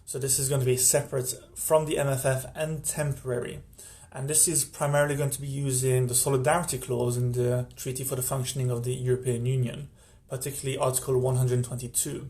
So, 0.05 0.19
this 0.19 0.37
is 0.37 0.49
going 0.49 0.59
to 0.59 0.65
be 0.65 0.75
separate 0.75 1.33
from 1.55 1.85
the 1.85 1.95
MFF 1.95 2.51
and 2.55 2.83
temporary. 2.83 3.61
And 4.11 4.27
this 4.27 4.47
is 4.47 4.65
primarily 4.65 5.15
going 5.15 5.29
to 5.29 5.41
be 5.41 5.47
using 5.47 6.07
the 6.07 6.15
solidarity 6.15 6.77
clause 6.77 7.15
in 7.15 7.31
the 7.31 7.67
Treaty 7.77 8.03
for 8.03 8.15
the 8.15 8.21
Functioning 8.21 8.71
of 8.71 8.83
the 8.83 8.93
European 8.93 9.45
Union, 9.45 9.87
particularly 10.29 10.77
Article 10.77 11.17
122. 11.19 12.27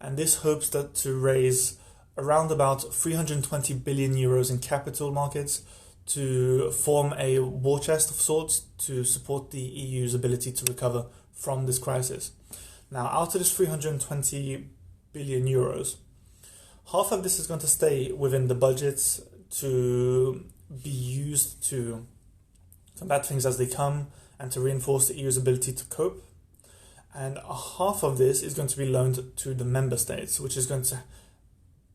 And 0.00 0.16
this 0.16 0.36
hopes 0.36 0.70
that 0.70 0.94
to 0.96 1.14
raise 1.14 1.76
around 2.16 2.50
about 2.50 2.92
320 2.92 3.74
billion 3.74 4.14
euros 4.14 4.50
in 4.50 4.58
capital 4.58 5.12
markets 5.12 5.62
to 6.06 6.70
form 6.72 7.14
a 7.18 7.38
war 7.38 7.78
chest 7.78 8.10
of 8.10 8.16
sorts 8.16 8.60
to 8.78 9.04
support 9.04 9.50
the 9.50 9.60
EU's 9.60 10.14
ability 10.14 10.52
to 10.52 10.64
recover 10.64 11.06
from 11.32 11.66
this 11.66 11.78
crisis. 11.78 12.32
Now, 12.90 13.06
out 13.06 13.34
of 13.34 13.40
this 13.40 13.52
320 13.54 14.68
billion 15.12 15.46
euros, 15.46 15.96
half 16.92 17.12
of 17.12 17.22
this 17.22 17.38
is 17.38 17.46
going 17.46 17.60
to 17.60 17.66
stay 17.66 18.10
within 18.12 18.48
the 18.48 18.54
budget 18.54 19.20
to 19.50 20.44
be 20.82 20.90
used 20.90 21.62
to 21.70 22.06
combat 22.98 23.26
things 23.26 23.46
as 23.46 23.58
they 23.58 23.66
come 23.66 24.08
and 24.38 24.50
to 24.52 24.60
reinforce 24.60 25.08
the 25.08 25.16
EU's 25.16 25.36
ability 25.36 25.72
to 25.72 25.84
cope. 25.86 26.24
And 27.14 27.38
half 27.78 28.02
of 28.02 28.18
this 28.18 28.42
is 28.42 28.54
going 28.54 28.68
to 28.68 28.76
be 28.76 28.86
loaned 28.86 29.36
to 29.36 29.54
the 29.54 29.64
member 29.64 29.96
states, 29.96 30.38
which 30.38 30.56
is 30.56 30.66
going 30.66 30.82
to 30.84 31.00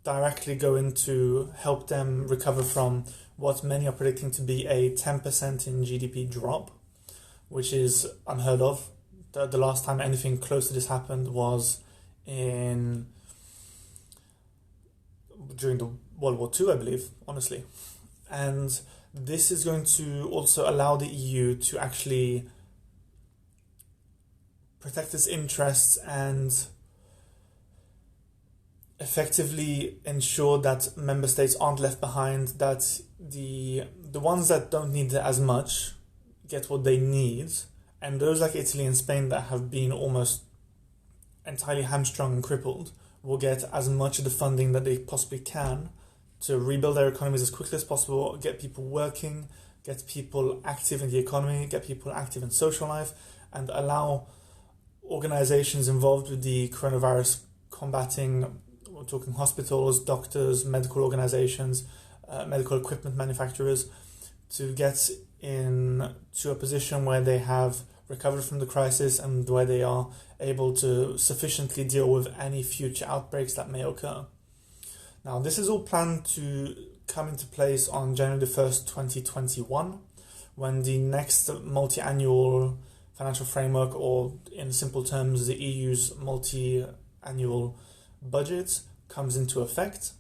directly 0.03 0.55
go 0.55 0.75
into 0.75 1.51
help 1.57 1.87
them 1.87 2.27
recover 2.27 2.63
from 2.63 3.05
what 3.37 3.63
many 3.63 3.87
are 3.87 3.91
predicting 3.91 4.31
to 4.31 4.41
be 4.41 4.65
a 4.65 4.91
10% 4.91 5.67
in 5.67 5.83
GDP 5.83 6.29
drop, 6.29 6.71
which 7.49 7.73
is 7.73 8.07
unheard 8.27 8.61
of. 8.61 8.89
The, 9.33 9.45
the 9.45 9.57
last 9.57 9.83
time 9.83 9.99
anything 9.99 10.37
close 10.37 10.67
to 10.69 10.73
this 10.73 10.87
happened 10.87 11.33
was 11.33 11.79
in 12.25 13.07
during 15.55 15.77
the 15.77 15.89
World 16.17 16.37
War 16.37 16.49
II, 16.57 16.71
I 16.71 16.75
believe, 16.75 17.09
honestly. 17.27 17.63
And 18.29 18.79
this 19.13 19.51
is 19.51 19.63
going 19.63 19.85
to 19.85 20.27
also 20.29 20.69
allow 20.69 20.95
the 20.95 21.07
EU 21.07 21.55
to 21.55 21.77
actually 21.77 22.47
protect 24.79 25.13
its 25.13 25.27
interests 25.27 25.97
and 25.97 26.67
effectively 28.99 29.97
ensure 30.05 30.57
that 30.59 30.95
member 30.95 31.27
states 31.27 31.55
aren't 31.57 31.79
left 31.79 31.99
behind, 31.99 32.49
that 32.59 33.01
the 33.19 33.83
the 34.01 34.19
ones 34.19 34.47
that 34.47 34.71
don't 34.71 34.91
need 34.91 35.13
it 35.13 35.21
as 35.21 35.39
much 35.39 35.91
get 36.47 36.69
what 36.69 36.83
they 36.83 36.97
need, 36.97 37.51
and 38.01 38.19
those 38.19 38.41
like 38.41 38.55
Italy 38.55 38.85
and 38.85 38.95
Spain 38.95 39.29
that 39.29 39.45
have 39.45 39.69
been 39.69 39.91
almost 39.91 40.43
entirely 41.45 41.83
hamstrung 41.83 42.33
and 42.33 42.43
crippled 42.43 42.91
will 43.21 43.37
get 43.37 43.63
as 43.73 43.89
much 43.89 44.19
of 44.19 44.23
the 44.23 44.29
funding 44.29 44.71
that 44.71 44.83
they 44.83 44.97
possibly 44.97 45.39
can 45.39 45.89
to 46.41 46.59
rebuild 46.59 46.97
their 46.97 47.07
economies 47.07 47.41
as 47.41 47.49
quickly 47.49 47.75
as 47.75 47.83
possible, 47.83 48.37
get 48.37 48.59
people 48.59 48.83
working, 48.83 49.47
get 49.83 50.03
people 50.07 50.61
active 50.63 51.01
in 51.01 51.09
the 51.09 51.17
economy, 51.17 51.65
get 51.65 51.85
people 51.85 52.11
active 52.11 52.43
in 52.43 52.51
social 52.51 52.87
life, 52.87 53.13
and 53.51 53.69
allow 53.73 54.27
organizations 55.03 55.87
involved 55.87 56.29
with 56.29 56.43
the 56.43 56.69
coronavirus 56.69 57.41
combating 57.71 58.59
we're 58.95 59.03
talking 59.03 59.33
hospitals, 59.33 59.99
doctors, 60.03 60.65
medical 60.65 61.03
organizations, 61.03 61.83
uh, 62.29 62.45
medical 62.45 62.77
equipment 62.77 63.15
manufacturers, 63.15 63.89
to 64.49 64.73
get 64.73 65.09
in 65.41 66.15
to 66.33 66.51
a 66.51 66.55
position 66.55 67.05
where 67.05 67.21
they 67.21 67.39
have 67.39 67.81
recovered 68.07 68.43
from 68.43 68.59
the 68.59 68.65
crisis 68.65 69.19
and 69.19 69.49
where 69.49 69.65
they 69.65 69.83
are 69.83 70.09
able 70.39 70.73
to 70.73 71.17
sufficiently 71.17 71.83
deal 71.83 72.09
with 72.09 72.27
any 72.39 72.63
future 72.63 73.05
outbreaks 73.05 73.53
that 73.55 73.69
may 73.69 73.81
occur. 73.81 74.25
Now, 75.23 75.39
this 75.39 75.57
is 75.57 75.67
all 75.67 75.81
planned 75.81 76.25
to 76.27 76.75
come 77.07 77.27
into 77.27 77.45
place 77.47 77.87
on 77.87 78.15
January 78.15 78.39
the 78.39 78.45
1st, 78.45 78.87
2021, 78.87 79.99
when 80.55 80.83
the 80.83 80.97
next 80.97 81.51
multi 81.63 81.99
annual 81.99 82.77
financial 83.13 83.45
framework, 83.45 83.95
or 83.95 84.33
in 84.53 84.71
simple 84.71 85.03
terms, 85.03 85.47
the 85.47 85.55
EU's 85.55 86.15
multi 86.17 86.85
annual 87.23 87.77
budget 88.29 88.81
comes 89.07 89.37
into 89.37 89.61
effect. 89.61 90.13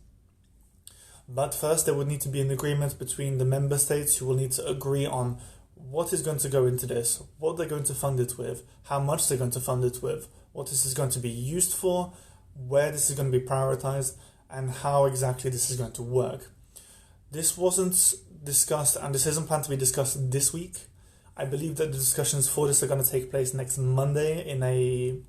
But 1.27 1.53
first, 1.53 1.85
there 1.85 1.95
would 1.95 2.07
need 2.07 2.21
to 2.21 2.29
be 2.29 2.41
an 2.41 2.51
agreement 2.51 2.99
between 2.99 3.37
the 3.37 3.45
member 3.45 3.77
states 3.77 4.17
who 4.17 4.27
will 4.27 4.35
need 4.35 4.51
to 4.53 4.67
agree 4.67 5.05
on 5.05 5.39
what 5.73 6.13
is 6.13 6.21
going 6.21 6.37
to 6.39 6.49
go 6.49 6.65
into 6.65 6.85
this, 6.85 7.21
what 7.39 7.57
they're 7.57 7.67
going 7.67 7.83
to 7.83 7.95
fund 7.95 8.19
it 8.19 8.37
with, 8.37 8.63
how 8.83 8.99
much 8.99 9.27
they're 9.27 9.37
going 9.37 9.51
to 9.51 9.59
fund 9.59 9.83
it 9.83 10.01
with, 10.01 10.27
what 10.53 10.67
this 10.67 10.85
is 10.85 10.93
going 10.93 11.09
to 11.09 11.19
be 11.19 11.29
used 11.29 11.73
for, 11.73 12.13
where 12.55 12.91
this 12.91 13.09
is 13.09 13.15
going 13.15 13.31
to 13.31 13.39
be 13.39 13.45
prioritized, 13.45 14.15
and 14.49 14.69
how 14.69 15.05
exactly 15.05 15.49
this 15.49 15.69
is 15.69 15.77
going 15.77 15.91
to 15.93 16.03
work. 16.03 16.51
This 17.31 17.57
wasn't 17.57 18.13
discussed, 18.43 18.95
and 18.95 19.13
this 19.13 19.25
isn't 19.25 19.47
planned 19.47 19.63
to 19.65 19.69
be 19.69 19.77
discussed 19.77 20.31
this 20.31 20.53
week. 20.53 20.77
I 21.35 21.45
believe 21.45 21.75
that 21.77 21.91
the 21.91 21.97
discussions 21.97 22.47
for 22.47 22.67
this 22.67 22.81
are 22.81 22.87
going 22.87 23.03
to 23.03 23.09
take 23.09 23.31
place 23.31 23.53
next 23.53 23.77
Monday 23.77 24.47
in 24.47 24.63
a 24.63 25.19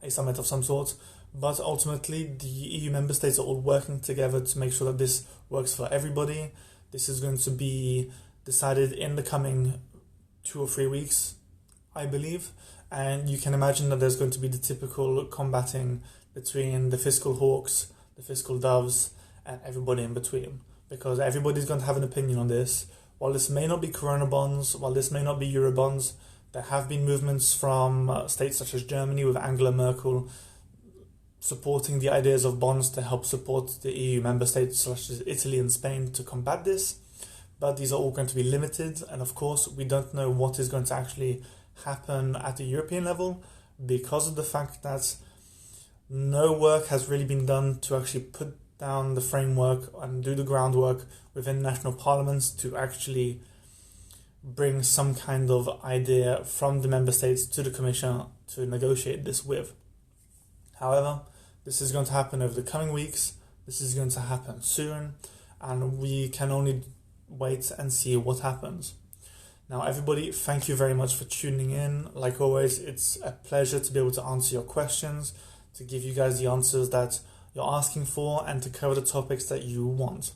a 0.00 0.10
summit 0.10 0.38
of 0.38 0.46
some 0.46 0.62
sort 0.62 0.94
but 1.34 1.60
ultimately, 1.60 2.24
the 2.24 2.46
EU 2.46 2.90
member 2.90 3.12
states 3.12 3.38
are 3.38 3.42
all 3.42 3.60
working 3.60 4.00
together 4.00 4.40
to 4.40 4.58
make 4.58 4.72
sure 4.72 4.86
that 4.90 4.98
this 4.98 5.24
works 5.50 5.74
for 5.74 5.88
everybody. 5.92 6.52
This 6.90 7.08
is 7.08 7.20
going 7.20 7.38
to 7.38 7.50
be 7.50 8.10
decided 8.44 8.92
in 8.92 9.16
the 9.16 9.22
coming 9.22 9.80
two 10.42 10.60
or 10.60 10.68
three 10.68 10.86
weeks, 10.86 11.34
I 11.94 12.06
believe. 12.06 12.50
And 12.90 13.28
you 13.28 13.36
can 13.36 13.52
imagine 13.52 13.90
that 13.90 14.00
there's 14.00 14.16
going 14.16 14.30
to 14.30 14.38
be 14.38 14.48
the 14.48 14.58
typical 14.58 15.24
combating 15.26 16.02
between 16.34 16.90
the 16.90 16.98
fiscal 16.98 17.34
hawks, 17.34 17.88
the 18.16 18.22
fiscal 18.22 18.58
doves, 18.58 19.10
and 19.44 19.60
everybody 19.64 20.02
in 20.02 20.14
between. 20.14 20.60
Because 20.88 21.20
everybody's 21.20 21.66
going 21.66 21.80
to 21.80 21.86
have 21.86 21.98
an 21.98 22.04
opinion 22.04 22.38
on 22.38 22.48
this. 22.48 22.86
While 23.18 23.32
this 23.32 23.50
may 23.50 23.66
not 23.66 23.82
be 23.82 23.88
Corona 23.88 24.26
bonds, 24.26 24.74
while 24.74 24.94
this 24.94 25.10
may 25.10 25.22
not 25.22 25.38
be 25.38 25.46
Euro 25.48 25.72
bonds, 25.72 26.14
there 26.52 26.62
have 26.62 26.88
been 26.88 27.04
movements 27.04 27.52
from 27.52 28.08
uh, 28.08 28.28
states 28.28 28.56
such 28.56 28.72
as 28.72 28.84
Germany 28.84 29.24
with 29.24 29.36
Angela 29.36 29.72
Merkel 29.72 30.30
supporting 31.48 31.98
the 31.98 32.10
ideas 32.10 32.44
of 32.44 32.60
bonds 32.60 32.90
to 32.90 33.02
help 33.02 33.24
support 33.24 33.78
the 33.82 33.96
EU 33.96 34.20
member 34.20 34.46
states 34.46 34.78
such 34.78 35.10
as 35.10 35.22
Italy 35.26 35.58
and 35.58 35.72
Spain 35.72 36.12
to 36.12 36.22
combat 36.22 36.64
this. 36.64 36.96
But 37.58 37.76
these 37.76 37.92
are 37.92 37.98
all 37.98 38.12
going 38.12 38.28
to 38.28 38.34
be 38.36 38.44
limited, 38.44 39.02
and 39.10 39.20
of 39.20 39.34
course, 39.34 39.66
we 39.66 39.84
don't 39.84 40.14
know 40.14 40.30
what 40.30 40.58
is 40.58 40.68
going 40.68 40.84
to 40.84 40.94
actually 40.94 41.42
happen 41.84 42.36
at 42.36 42.58
the 42.58 42.64
European 42.64 43.04
level 43.04 43.42
because 43.84 44.28
of 44.28 44.36
the 44.36 44.44
fact 44.44 44.82
that 44.82 45.16
no 46.08 46.52
work 46.52 46.86
has 46.86 47.08
really 47.08 47.24
been 47.24 47.46
done 47.46 47.80
to 47.80 47.96
actually 47.96 48.20
put 48.20 48.56
down 48.78 49.14
the 49.14 49.20
framework 49.20 49.92
and 50.00 50.22
do 50.22 50.34
the 50.34 50.44
groundwork 50.44 51.06
within 51.34 51.60
national 51.60 51.92
parliaments 51.92 52.50
to 52.50 52.76
actually 52.76 53.40
bring 54.42 54.82
some 54.82 55.14
kind 55.14 55.50
of 55.50 55.68
idea 55.84 56.44
from 56.44 56.80
the 56.82 56.88
member 56.88 57.12
states 57.12 57.44
to 57.46 57.62
the 57.62 57.70
Commission 57.70 58.22
to 58.46 58.64
negotiate 58.66 59.24
this 59.24 59.44
with. 59.44 59.72
However, 60.78 61.22
this 61.68 61.82
is 61.82 61.92
going 61.92 62.06
to 62.06 62.12
happen 62.12 62.40
over 62.40 62.54
the 62.54 62.62
coming 62.62 62.94
weeks. 62.94 63.34
This 63.66 63.82
is 63.82 63.94
going 63.94 64.08
to 64.12 64.20
happen 64.20 64.62
soon, 64.62 65.12
and 65.60 65.98
we 65.98 66.30
can 66.30 66.50
only 66.50 66.82
wait 67.28 67.70
and 67.76 67.92
see 67.92 68.16
what 68.16 68.38
happens. 68.38 68.94
Now, 69.68 69.82
everybody, 69.82 70.32
thank 70.32 70.66
you 70.66 70.74
very 70.74 70.94
much 70.94 71.14
for 71.14 71.24
tuning 71.24 71.72
in. 71.72 72.08
Like 72.14 72.40
always, 72.40 72.78
it's 72.78 73.18
a 73.22 73.32
pleasure 73.32 73.80
to 73.80 73.92
be 73.92 73.98
able 73.98 74.12
to 74.12 74.22
answer 74.22 74.54
your 74.54 74.62
questions, 74.62 75.34
to 75.74 75.84
give 75.84 76.04
you 76.04 76.14
guys 76.14 76.40
the 76.40 76.46
answers 76.46 76.88
that 76.88 77.20
you're 77.52 77.70
asking 77.70 78.06
for, 78.06 78.48
and 78.48 78.62
to 78.62 78.70
cover 78.70 78.94
the 78.94 79.02
topics 79.02 79.44
that 79.50 79.64
you 79.64 79.86
want. 79.86 80.32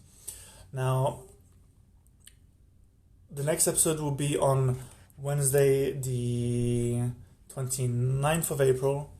Now, 0.70 1.20
the 3.30 3.42
next 3.42 3.66
episode 3.66 4.00
will 4.00 4.10
be 4.10 4.36
on 4.36 4.80
Wednesday, 5.16 5.92
the 5.92 7.04
29th 7.54 8.50
of 8.50 8.60
April. 8.60 9.10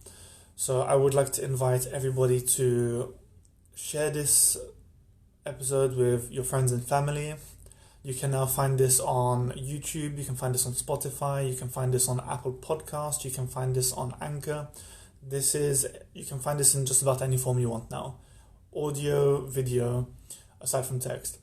So, 0.64 0.83
I 0.83 0.94
would 0.94 1.12
like 1.12 1.33
to 1.33 1.44
invite 1.44 1.88
everybody 1.88 2.40
to 2.40 3.14
share 3.75 4.11
this 4.11 4.57
episode 5.44 5.96
with 5.96 6.31
your 6.31 6.44
friends 6.44 6.70
and 6.70 6.87
family 6.87 7.35
you 8.05 8.14
can 8.14 8.31
now 8.31 8.46
find 8.46 8.79
this 8.79 9.01
on 9.01 9.51
YouTube, 9.53 10.18
you 10.18 10.25
can 10.25 10.37
find 10.37 10.55
this 10.55 10.64
on 10.64 10.72
Spotify, 10.72 11.48
you 11.51 11.57
can 11.57 11.68
find 11.68 11.92
this 11.92 12.09
on 12.09 12.20
Apple 12.20 12.53
Podcast, 12.53 13.25
you 13.25 13.33
can 13.33 13.48
find 13.48 13.75
this 13.75 13.92
on 13.92 14.14
Anchor. 14.20 14.68
This 15.20 15.57
is 15.57 15.85
you 16.14 16.25
can 16.25 16.38
find 16.38 16.61
this 16.61 16.77
in 16.77 16.87
just 16.87 17.03
about 17.03 17.22
any 17.22 17.38
form 17.38 17.59
you 17.59 17.70
want 17.70 17.90
now. 17.90 18.18
Audio, 18.72 19.40
video, 19.46 20.07
aside 20.61 20.87
from 20.87 21.01
text. 21.01 21.38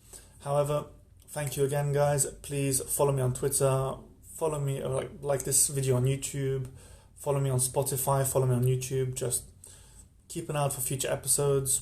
However, 0.46 0.86
thank 1.30 1.58
you 1.58 1.66
again 1.66 1.92
guys. 1.92 2.26
Please 2.42 2.82
follow 2.82 3.12
me 3.12 3.22
on 3.22 3.34
Twitter, 3.34 3.96
follow 4.36 4.60
me 4.60 4.82
uh, 4.82 4.90
like 4.90 5.12
like 5.22 5.44
this 5.44 5.68
video 5.68 5.98
on 5.98 6.06
YouTube, 6.06 6.68
follow 7.20 7.40
me 7.40 7.50
on 7.50 7.60
Spotify, 7.60 8.26
follow 8.26 8.48
me 8.48 8.56
on 8.56 8.64
YouTube. 8.64 9.16
Just 9.16 9.44
keep 10.28 10.50
an 10.50 10.56
eye 10.56 10.64
out 10.64 10.74
for 10.74 10.82
future 10.82 11.12
episodes. 11.12 11.82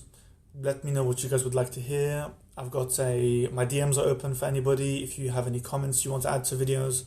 Let 0.59 0.83
me 0.83 0.91
know 0.91 1.03
what 1.03 1.23
you 1.23 1.29
guys 1.29 1.43
would 1.43 1.55
like 1.55 1.71
to 1.71 1.79
hear 1.79 2.31
I've 2.57 2.71
got 2.71 2.99
a 2.99 3.47
my 3.53 3.67
DMs 3.67 3.97
are 3.97 4.07
open 4.07 4.33
for 4.33 4.45
anybody. 4.45 5.03
If 5.03 5.19
you 5.19 5.29
have 5.29 5.45
any 5.45 5.59
comments 5.59 6.03
you 6.03 6.09
want 6.09 6.23
to 6.23 6.31
add 6.31 6.43
to 6.45 6.55
videos, 6.55 7.03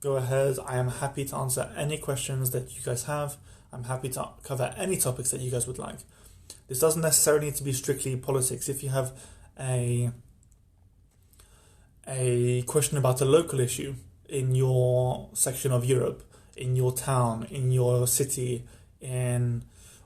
go 0.00 0.16
ahead. 0.16 0.56
I 0.66 0.78
am 0.78 0.88
happy 0.88 1.26
to 1.26 1.36
answer 1.36 1.70
any 1.76 1.98
questions 1.98 2.50
that 2.52 2.74
you 2.74 2.82
guys 2.82 3.04
have. 3.04 3.36
I'm 3.72 3.84
happy 3.84 4.08
to 4.10 4.30
cover 4.42 4.74
any 4.76 4.96
topics 4.96 5.30
that 5.32 5.42
you 5.42 5.50
guys 5.50 5.66
would 5.66 5.78
like. 5.78 5.98
This 6.66 6.80
doesn't 6.80 7.02
necessarily 7.02 7.46
need 7.46 7.56
to 7.56 7.62
be 7.62 7.74
strictly 7.74 8.16
politics. 8.16 8.70
If 8.70 8.82
you 8.82 8.88
have 8.88 9.12
a 9.60 10.10
a 12.08 12.62
question 12.62 12.96
about 12.96 13.20
a 13.20 13.26
local 13.26 13.60
issue 13.60 13.96
in 14.30 14.54
your 14.54 15.28
section 15.34 15.72
of 15.72 15.84
Europe, 15.84 16.22
in 16.56 16.76
your 16.76 16.92
town, 16.92 17.46
in 17.50 17.70
your 17.70 18.06
city, 18.06 18.64
in 19.00 19.62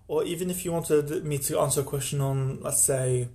or 0.08 0.24
even 0.24 0.50
if 0.50 0.64
you 0.64 0.72
wanted 0.72 1.24
me 1.24 1.38
to 1.38 1.60
answer 1.60 1.82
a 1.82 1.84
question 1.84 2.20
on, 2.20 2.60
let's 2.62 2.82
say, 2.82 3.28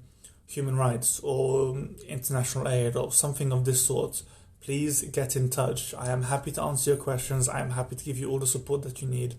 human 0.46 0.76
rights 0.76 1.22
or 1.24 1.78
international 2.06 2.68
aid 2.68 2.98
or 2.98 3.14
something 3.14 3.54
of 3.54 3.64
this 3.64 3.86
sort, 3.86 4.24
please 4.62 5.02
get 5.04 5.38
in 5.38 5.50
touch. 5.50 5.94
I 5.94 6.12
am 6.12 6.24
happy 6.24 6.52
to 6.52 6.62
answer 6.62 6.92
your 6.92 6.98
questions. 6.98 7.48
I 7.48 7.62
am 7.62 7.72
happy 7.72 7.96
to 7.96 8.04
give 8.04 8.18
you 8.18 8.30
all 8.30 8.40
the 8.40 8.46
support 8.46 8.82
that 8.82 9.02
you 9.02 9.08
need 9.08 9.36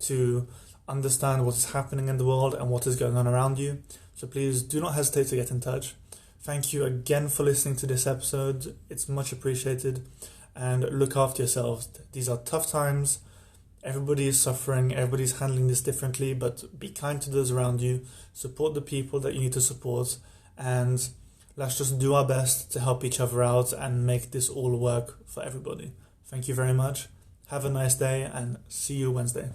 to 0.00 0.46
understand 0.86 1.46
what 1.46 1.56
is 1.56 1.72
happening 1.72 2.08
in 2.08 2.18
the 2.18 2.26
world 2.26 2.54
and 2.54 2.68
what 2.68 2.86
is 2.86 2.96
going 2.96 3.16
on 3.16 3.26
around 3.26 3.58
you. 3.58 3.82
So 4.14 4.26
please 4.26 4.62
do 4.62 4.80
not 4.80 4.94
hesitate 4.94 5.28
to 5.28 5.36
get 5.36 5.50
in 5.50 5.60
touch. 5.60 5.94
Thank 6.40 6.72
you 6.72 6.84
again 6.84 7.28
for 7.28 7.42
listening 7.42 7.76
to 7.76 7.86
this 7.86 8.06
episode. 8.06 8.76
It's 8.90 9.08
much 9.08 9.32
appreciated. 9.32 10.06
And 10.56 10.84
look 10.90 11.16
after 11.16 11.42
yourselves. 11.42 11.88
These 12.12 12.28
are 12.28 12.38
tough 12.38 12.70
times. 12.70 13.18
Everybody 13.84 14.26
is 14.26 14.40
suffering, 14.40 14.92
everybody's 14.92 15.38
handling 15.38 15.68
this 15.68 15.80
differently, 15.80 16.34
but 16.34 16.80
be 16.80 16.88
kind 16.88 17.22
to 17.22 17.30
those 17.30 17.52
around 17.52 17.80
you. 17.80 18.00
Support 18.32 18.74
the 18.74 18.80
people 18.80 19.20
that 19.20 19.34
you 19.34 19.40
need 19.40 19.52
to 19.52 19.60
support 19.60 20.18
and 20.58 21.08
let's 21.56 21.78
just 21.78 21.98
do 21.98 22.14
our 22.14 22.26
best 22.26 22.72
to 22.72 22.80
help 22.80 23.04
each 23.04 23.20
other 23.20 23.42
out 23.42 23.72
and 23.72 24.06
make 24.06 24.32
this 24.32 24.48
all 24.48 24.76
work 24.76 25.24
for 25.26 25.42
everybody. 25.42 25.92
Thank 26.26 26.48
you 26.48 26.54
very 26.54 26.72
much. 26.72 27.08
Have 27.48 27.64
a 27.64 27.70
nice 27.70 27.94
day 27.94 28.22
and 28.22 28.58
see 28.68 28.94
you 28.94 29.12
Wednesday. 29.12 29.50